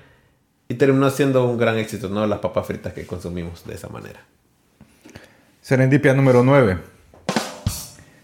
Y 0.69 0.75
terminó 0.75 1.11
siendo 1.11 1.45
un 1.45 1.59
gran 1.59 1.77
éxito, 1.77 2.09
¿no? 2.09 2.27
Las 2.27 2.41
papas 2.41 2.67
fritas 2.67 2.93
que 2.93 3.07
consumimos 3.07 3.65
de 3.67 3.75
esa 3.75 3.89
manera. 3.89 4.21
Serendipia 5.61 6.15
número 6.15 6.43
9. 6.45 6.79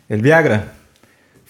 El 0.08 0.22
Viagra. 0.22 0.72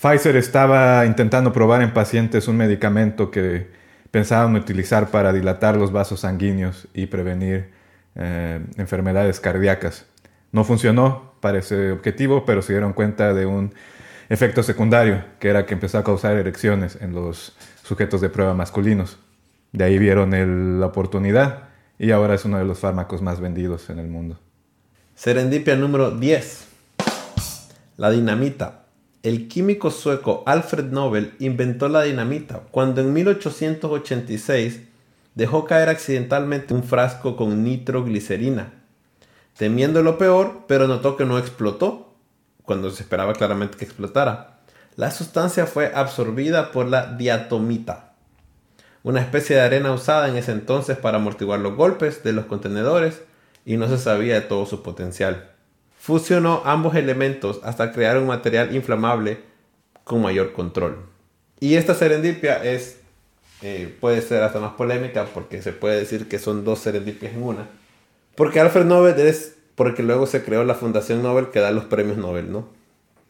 Pfizer 0.00 0.36
estaba 0.36 1.04
intentando 1.06 1.52
probar 1.52 1.82
en 1.82 1.92
pacientes 1.92 2.48
un 2.48 2.56
medicamento 2.56 3.30
que 3.30 3.68
pensaban 4.12 4.54
utilizar 4.54 5.10
para 5.10 5.32
dilatar 5.32 5.76
los 5.76 5.90
vasos 5.90 6.20
sanguíneos 6.20 6.86
y 6.94 7.06
prevenir 7.06 7.70
eh, 8.14 8.60
enfermedades 8.76 9.40
cardíacas. 9.40 10.06
No 10.52 10.64
funcionó 10.64 11.32
para 11.40 11.58
ese 11.58 11.90
objetivo, 11.90 12.44
pero 12.44 12.62
se 12.62 12.74
dieron 12.74 12.92
cuenta 12.92 13.32
de 13.32 13.46
un 13.46 13.74
efecto 14.28 14.62
secundario, 14.62 15.24
que 15.40 15.48
era 15.48 15.66
que 15.66 15.74
empezó 15.74 15.98
a 15.98 16.04
causar 16.04 16.36
erecciones 16.36 16.98
en 17.00 17.14
los 17.14 17.56
sujetos 17.82 18.20
de 18.20 18.28
prueba 18.28 18.54
masculinos. 18.54 19.18
De 19.72 19.84
ahí 19.84 19.98
vieron 19.98 20.78
la 20.78 20.86
oportunidad 20.86 21.70
y 21.98 22.10
ahora 22.10 22.34
es 22.34 22.44
uno 22.44 22.58
de 22.58 22.64
los 22.64 22.78
fármacos 22.78 23.22
más 23.22 23.40
vendidos 23.40 23.88
en 23.88 23.98
el 23.98 24.08
mundo. 24.08 24.38
Serendipia 25.14 25.74
número 25.74 26.10
10. 26.10 26.68
La 27.96 28.10
dinamita 28.10 28.81
el 29.22 29.46
químico 29.46 29.92
sueco 29.92 30.42
Alfred 30.46 30.86
Nobel 30.86 31.34
inventó 31.38 31.88
la 31.88 32.02
dinamita 32.02 32.62
cuando 32.72 33.00
en 33.00 33.12
1886 33.12 34.80
dejó 35.36 35.64
caer 35.64 35.88
accidentalmente 35.88 36.74
un 36.74 36.82
frasco 36.82 37.36
con 37.36 37.62
nitroglicerina. 37.62 38.72
Temiendo 39.56 40.02
lo 40.02 40.18
peor, 40.18 40.64
pero 40.66 40.88
notó 40.88 41.16
que 41.16 41.24
no 41.24 41.38
explotó, 41.38 42.14
cuando 42.64 42.90
se 42.90 43.04
esperaba 43.04 43.34
claramente 43.34 43.78
que 43.78 43.84
explotara. 43.84 44.60
La 44.96 45.10
sustancia 45.12 45.66
fue 45.66 45.92
absorbida 45.94 46.72
por 46.72 46.86
la 46.88 47.14
diatomita, 47.14 48.14
una 49.04 49.20
especie 49.20 49.56
de 49.56 49.62
arena 49.62 49.92
usada 49.92 50.28
en 50.28 50.36
ese 50.36 50.52
entonces 50.52 50.98
para 50.98 51.18
amortiguar 51.18 51.60
los 51.60 51.76
golpes 51.76 52.24
de 52.24 52.32
los 52.32 52.46
contenedores 52.46 53.22
y 53.64 53.76
no 53.76 53.88
se 53.88 53.98
sabía 53.98 54.34
de 54.34 54.40
todo 54.42 54.66
su 54.66 54.82
potencial 54.82 55.51
fusionó 56.02 56.62
ambos 56.64 56.96
elementos 56.96 57.60
hasta 57.62 57.92
crear 57.92 58.18
un 58.18 58.26
material 58.26 58.74
inflamable 58.74 59.38
con 60.02 60.20
mayor 60.20 60.52
control. 60.52 60.96
Y 61.60 61.76
esta 61.76 61.94
serendipia 61.94 62.56
es, 62.64 62.98
eh, 63.62 63.96
puede 64.00 64.20
ser 64.20 64.42
hasta 64.42 64.58
más 64.58 64.72
polémica 64.72 65.26
porque 65.32 65.62
se 65.62 65.72
puede 65.72 66.00
decir 66.00 66.26
que 66.26 66.40
son 66.40 66.64
dos 66.64 66.80
serendipias 66.80 67.34
en 67.34 67.44
una. 67.44 67.68
Porque 68.34 68.58
Alfred 68.58 68.84
Nobel 68.84 69.20
es 69.20 69.54
porque 69.76 70.02
luego 70.02 70.26
se 70.26 70.42
creó 70.42 70.64
la 70.64 70.74
Fundación 70.74 71.22
Nobel 71.22 71.50
que 71.50 71.60
da 71.60 71.70
los 71.70 71.84
premios 71.84 72.16
Nobel, 72.16 72.50
¿no? 72.50 72.68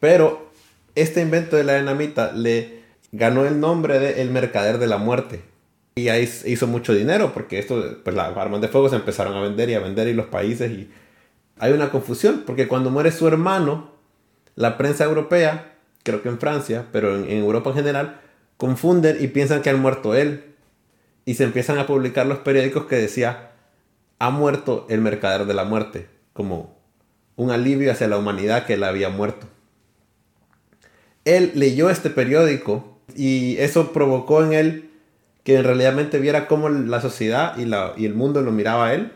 Pero 0.00 0.50
este 0.94 1.20
invento 1.20 1.56
de 1.56 1.64
la 1.64 1.76
dinamita 1.76 2.32
le 2.32 2.85
ganó 3.12 3.44
el 3.44 3.61
nombre 3.61 3.98
de 3.98 4.22
El 4.22 4.30
Mercader 4.30 4.78
de 4.78 4.87
la 4.87 4.96
Muerte. 4.96 5.42
Y 5.96 6.08
ahí 6.08 6.26
hizo 6.46 6.66
mucho 6.66 6.94
dinero 6.94 7.35
porque 7.35 7.58
esto, 7.58 7.98
pues 8.02 8.16
las 8.16 8.35
armas 8.35 8.62
de 8.62 8.68
fuego 8.68 8.88
se 8.88 8.96
empezaron 8.96 9.37
a 9.37 9.42
vender 9.42 9.68
y 9.68 9.74
a 9.74 9.80
vender 9.80 10.08
y 10.08 10.14
los 10.14 10.28
países 10.28 10.70
y 10.70 10.90
hay 11.62 11.72
una 11.72 11.90
confusión, 11.90 12.42
porque 12.44 12.66
cuando 12.66 12.90
muere 12.90 13.12
su 13.12 13.29
hermano, 13.29 13.92
la 14.57 14.77
prensa 14.77 15.05
europea, 15.05 15.77
creo 16.03 16.20
que 16.20 16.29
en 16.29 16.40
Francia, 16.40 16.87
pero 16.90 17.14
en, 17.14 17.31
Europa 17.31 17.70
en 17.70 17.77
general, 17.77 18.20
confunden 18.57 19.18
y 19.20 19.29
piensan 19.29 19.62
que 19.62 19.70
ha 19.70 19.77
muerto 19.77 20.16
él. 20.16 20.57
Y 21.25 21.35
se 21.35 21.44
empiezan 21.44 21.79
a 21.79 21.87
publicar 21.87 22.27
los 22.27 22.38
periódicos 22.38 22.87
que 22.87 22.96
decía, 22.96 23.53
ha 24.18 24.31
muerto 24.31 24.88
el 24.90 25.03
mercader 25.03 25.46
de 25.46 25.55
la 25.55 25.62
muerte, 25.62 26.09
como 26.33 26.77
un 27.37 27.53
alivio 27.53 27.92
hacia 27.92 28.09
la 28.09 28.18
humanidad 28.18 28.66
que 28.66 28.75
él 28.75 28.83
había 28.83 29.11
muerto. 29.11 29.46
Él 31.25 31.53
leyó 31.55 31.90
este 31.90 32.11
periódico 32.11 32.98
y 33.14 33.57
eso 33.59 33.92
provocó 33.92 34.42
en 34.42 34.53
él 34.53 34.90
que 35.44 35.59
en 35.59 35.62
realidad 35.62 35.94
viera 36.20 36.48
cómo 36.48 36.68
la 36.68 37.01
sociedad 37.01 37.57
y, 37.57 37.70
y 38.03 38.07
el 38.07 38.14
mundo 38.14 38.42
lo 38.42 38.51
miraba 38.51 38.88
a 38.88 38.94
él 38.94 39.12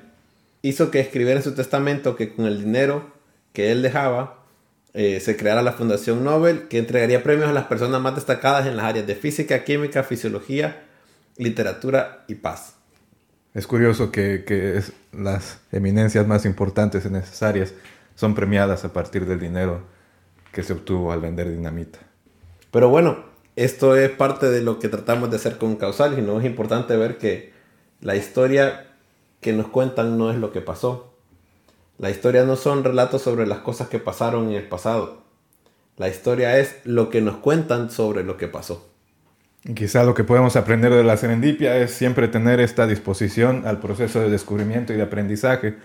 hizo 0.69 0.91
que 0.91 1.01
escribiera 1.01 1.39
en 1.39 1.45
su 1.45 1.55
testamento 1.55 2.17
que 2.17 2.35
con 2.35 2.47
el 2.47 2.63
dinero 2.63 3.13
que 3.53 3.71
él 3.73 3.83
dejaba 3.83 4.45
eh, 4.95 5.21
se 5.21 5.37
creara 5.37 5.63
la 5.63 5.73
Fundación 5.73 6.25
Nobel 6.25 6.69
que 6.69 6.79
entregaría 6.79 7.23
premios 7.23 7.49
a 7.49 7.53
las 7.53 7.67
personas 7.67 8.01
más 8.01 8.15
destacadas 8.15 8.67
en 8.67 8.77
las 8.77 8.87
áreas 8.87 9.07
de 9.07 9.15
física, 9.15 9.63
química, 9.63 10.03
fisiología, 10.03 10.85
literatura 11.37 12.25
y 12.29 12.37
paz. 12.37 12.75
Es 13.55 13.67
curioso 13.67 14.11
que, 14.11 14.83
las 15.13 15.61
eminencias 15.73 16.27
más 16.27 16.45
importantes 16.45 17.07
y 17.07 17.11
necesarias 17.11 17.73
son 18.15 18.35
premiadas 18.35 18.85
a 18.85 18.93
partir 18.93 19.25
del 19.25 19.41
dinero 19.41 19.83
que 20.53 20.63
se 20.63 20.73
obtuvo 20.73 21.13
al 21.13 21.21
vender 21.21 21.51
dinamita. 21.51 21.99
Pero 22.71 22.89
bueno, 22.89 23.25
esto 23.55 23.97
es 23.97 24.11
parte 24.11 24.51
de 24.51 24.63
lo 24.63 24.79
que 24.79 24.89
tratamos 24.89 25.31
de 25.31 25.37
hacer 25.37 25.57
con 25.57 25.77
Causal 25.77 26.19
y 26.19 26.23
no 26.23 26.39
es 26.39 26.45
importante 26.45 26.97
ver 26.97 27.17
que 27.17 27.53
la 28.01 28.17
historia 28.17 28.86
que 29.47 29.53
nos 29.53 29.69
cuentan 29.69 30.19
no 30.19 30.29
es 30.33 30.37
lo 30.39 30.51
que 30.51 30.61
pasó. 30.61 31.15
La 31.99 32.11
historia 32.11 32.43
no 32.43 32.57
son 32.57 32.83
relatos 32.83 33.23
sobre 33.23 33.47
las 33.47 33.59
cosas 33.59 33.87
que 33.87 34.01
pasaron 34.01 34.49
en 34.49 34.55
el 34.55 34.67
pasado. 34.67 35.23
La 35.97 36.09
historia 36.09 36.59
es 36.59 36.81
lo 36.83 37.11
que 37.11 37.21
nos 37.21 37.37
cuentan 37.37 37.89
sobre 37.93 38.25
lo 38.25 38.37
que 38.39 38.49
pasó. 38.49 38.91
quizá 39.73 40.03
lo 40.03 40.15
que 40.15 40.25
podemos 40.25 40.57
aprender 40.57 40.93
de 40.93 41.05
la 41.05 41.17
serendipia 41.17 41.77
es 41.77 41.93
siempre 41.93 42.27
tener 42.27 42.59
esta 42.59 42.89
disposición 42.89 43.69
al 43.69 43.79
proceso 43.79 44.19
de 44.19 44.31
descubrimiento 44.31 44.93
y 44.93 44.97
de 44.97 45.05
aprendizaje 45.05 45.77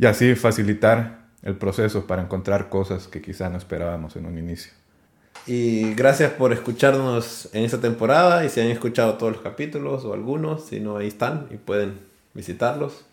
y 0.00 0.06
así 0.06 0.34
facilitar 0.34 1.28
el 1.44 1.54
proceso 1.54 2.08
para 2.08 2.22
encontrar 2.22 2.68
cosas 2.68 3.06
que 3.06 3.22
quizá 3.22 3.48
no 3.50 3.56
esperábamos 3.56 4.16
en 4.16 4.26
un 4.26 4.36
inicio. 4.36 4.72
Y 5.46 5.94
gracias 5.94 6.32
por 6.32 6.52
escucharnos 6.52 7.50
en 7.52 7.62
esta 7.62 7.80
temporada 7.80 8.44
y 8.44 8.48
si 8.48 8.60
han 8.60 8.66
escuchado 8.66 9.14
todos 9.14 9.34
los 9.34 9.42
capítulos 9.42 10.04
o 10.04 10.12
algunos, 10.12 10.66
si 10.66 10.80
no 10.80 10.96
ahí 10.96 11.06
están 11.06 11.46
y 11.52 11.56
pueden 11.56 12.05
visitarlos. 12.36 13.06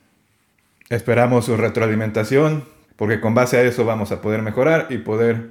Esperamos 0.89 1.45
su 1.45 1.57
retroalimentación, 1.57 2.65
porque 2.95 3.19
con 3.19 3.33
base 3.33 3.57
a 3.57 3.63
eso 3.63 3.85
vamos 3.85 4.11
a 4.11 4.21
poder 4.21 4.41
mejorar 4.41 4.87
y 4.89 4.99
poder 4.99 5.49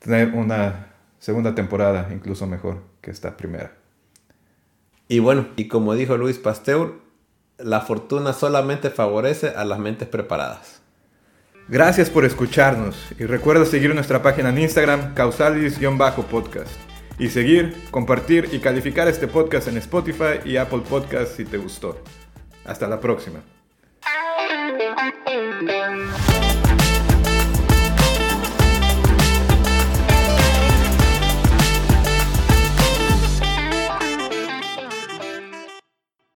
tener 0.00 0.34
una 0.34 0.88
segunda 1.18 1.54
temporada 1.54 2.08
incluso 2.12 2.46
mejor 2.46 2.82
que 3.00 3.10
esta 3.10 3.36
primera. 3.36 3.72
Y 5.08 5.20
bueno, 5.20 5.48
y 5.56 5.68
como 5.68 5.94
dijo 5.94 6.16
Luis 6.16 6.38
Pasteur, 6.38 7.00
la 7.58 7.80
fortuna 7.80 8.32
solamente 8.32 8.90
favorece 8.90 9.50
a 9.50 9.64
las 9.64 9.78
mentes 9.78 10.08
preparadas. 10.08 10.82
Gracias 11.68 12.10
por 12.10 12.24
escucharnos 12.24 12.96
y 13.18 13.24
recuerda 13.24 13.64
seguir 13.64 13.94
nuestra 13.94 14.20
página 14.20 14.48
en 14.48 14.58
Instagram 14.58 15.14
causalis-podcast 15.14 16.70
y 17.18 17.28
seguir, 17.28 17.74
compartir 17.90 18.48
y 18.52 18.58
calificar 18.58 19.06
este 19.06 19.28
podcast 19.28 19.68
en 19.68 19.76
Spotify 19.76 20.40
y 20.44 20.56
Apple 20.56 20.82
Podcast 20.88 21.36
si 21.36 21.44
te 21.44 21.58
gustó. 21.58 22.02
Hasta 22.64 22.86
la 22.88 23.00
próxima. 23.00 23.40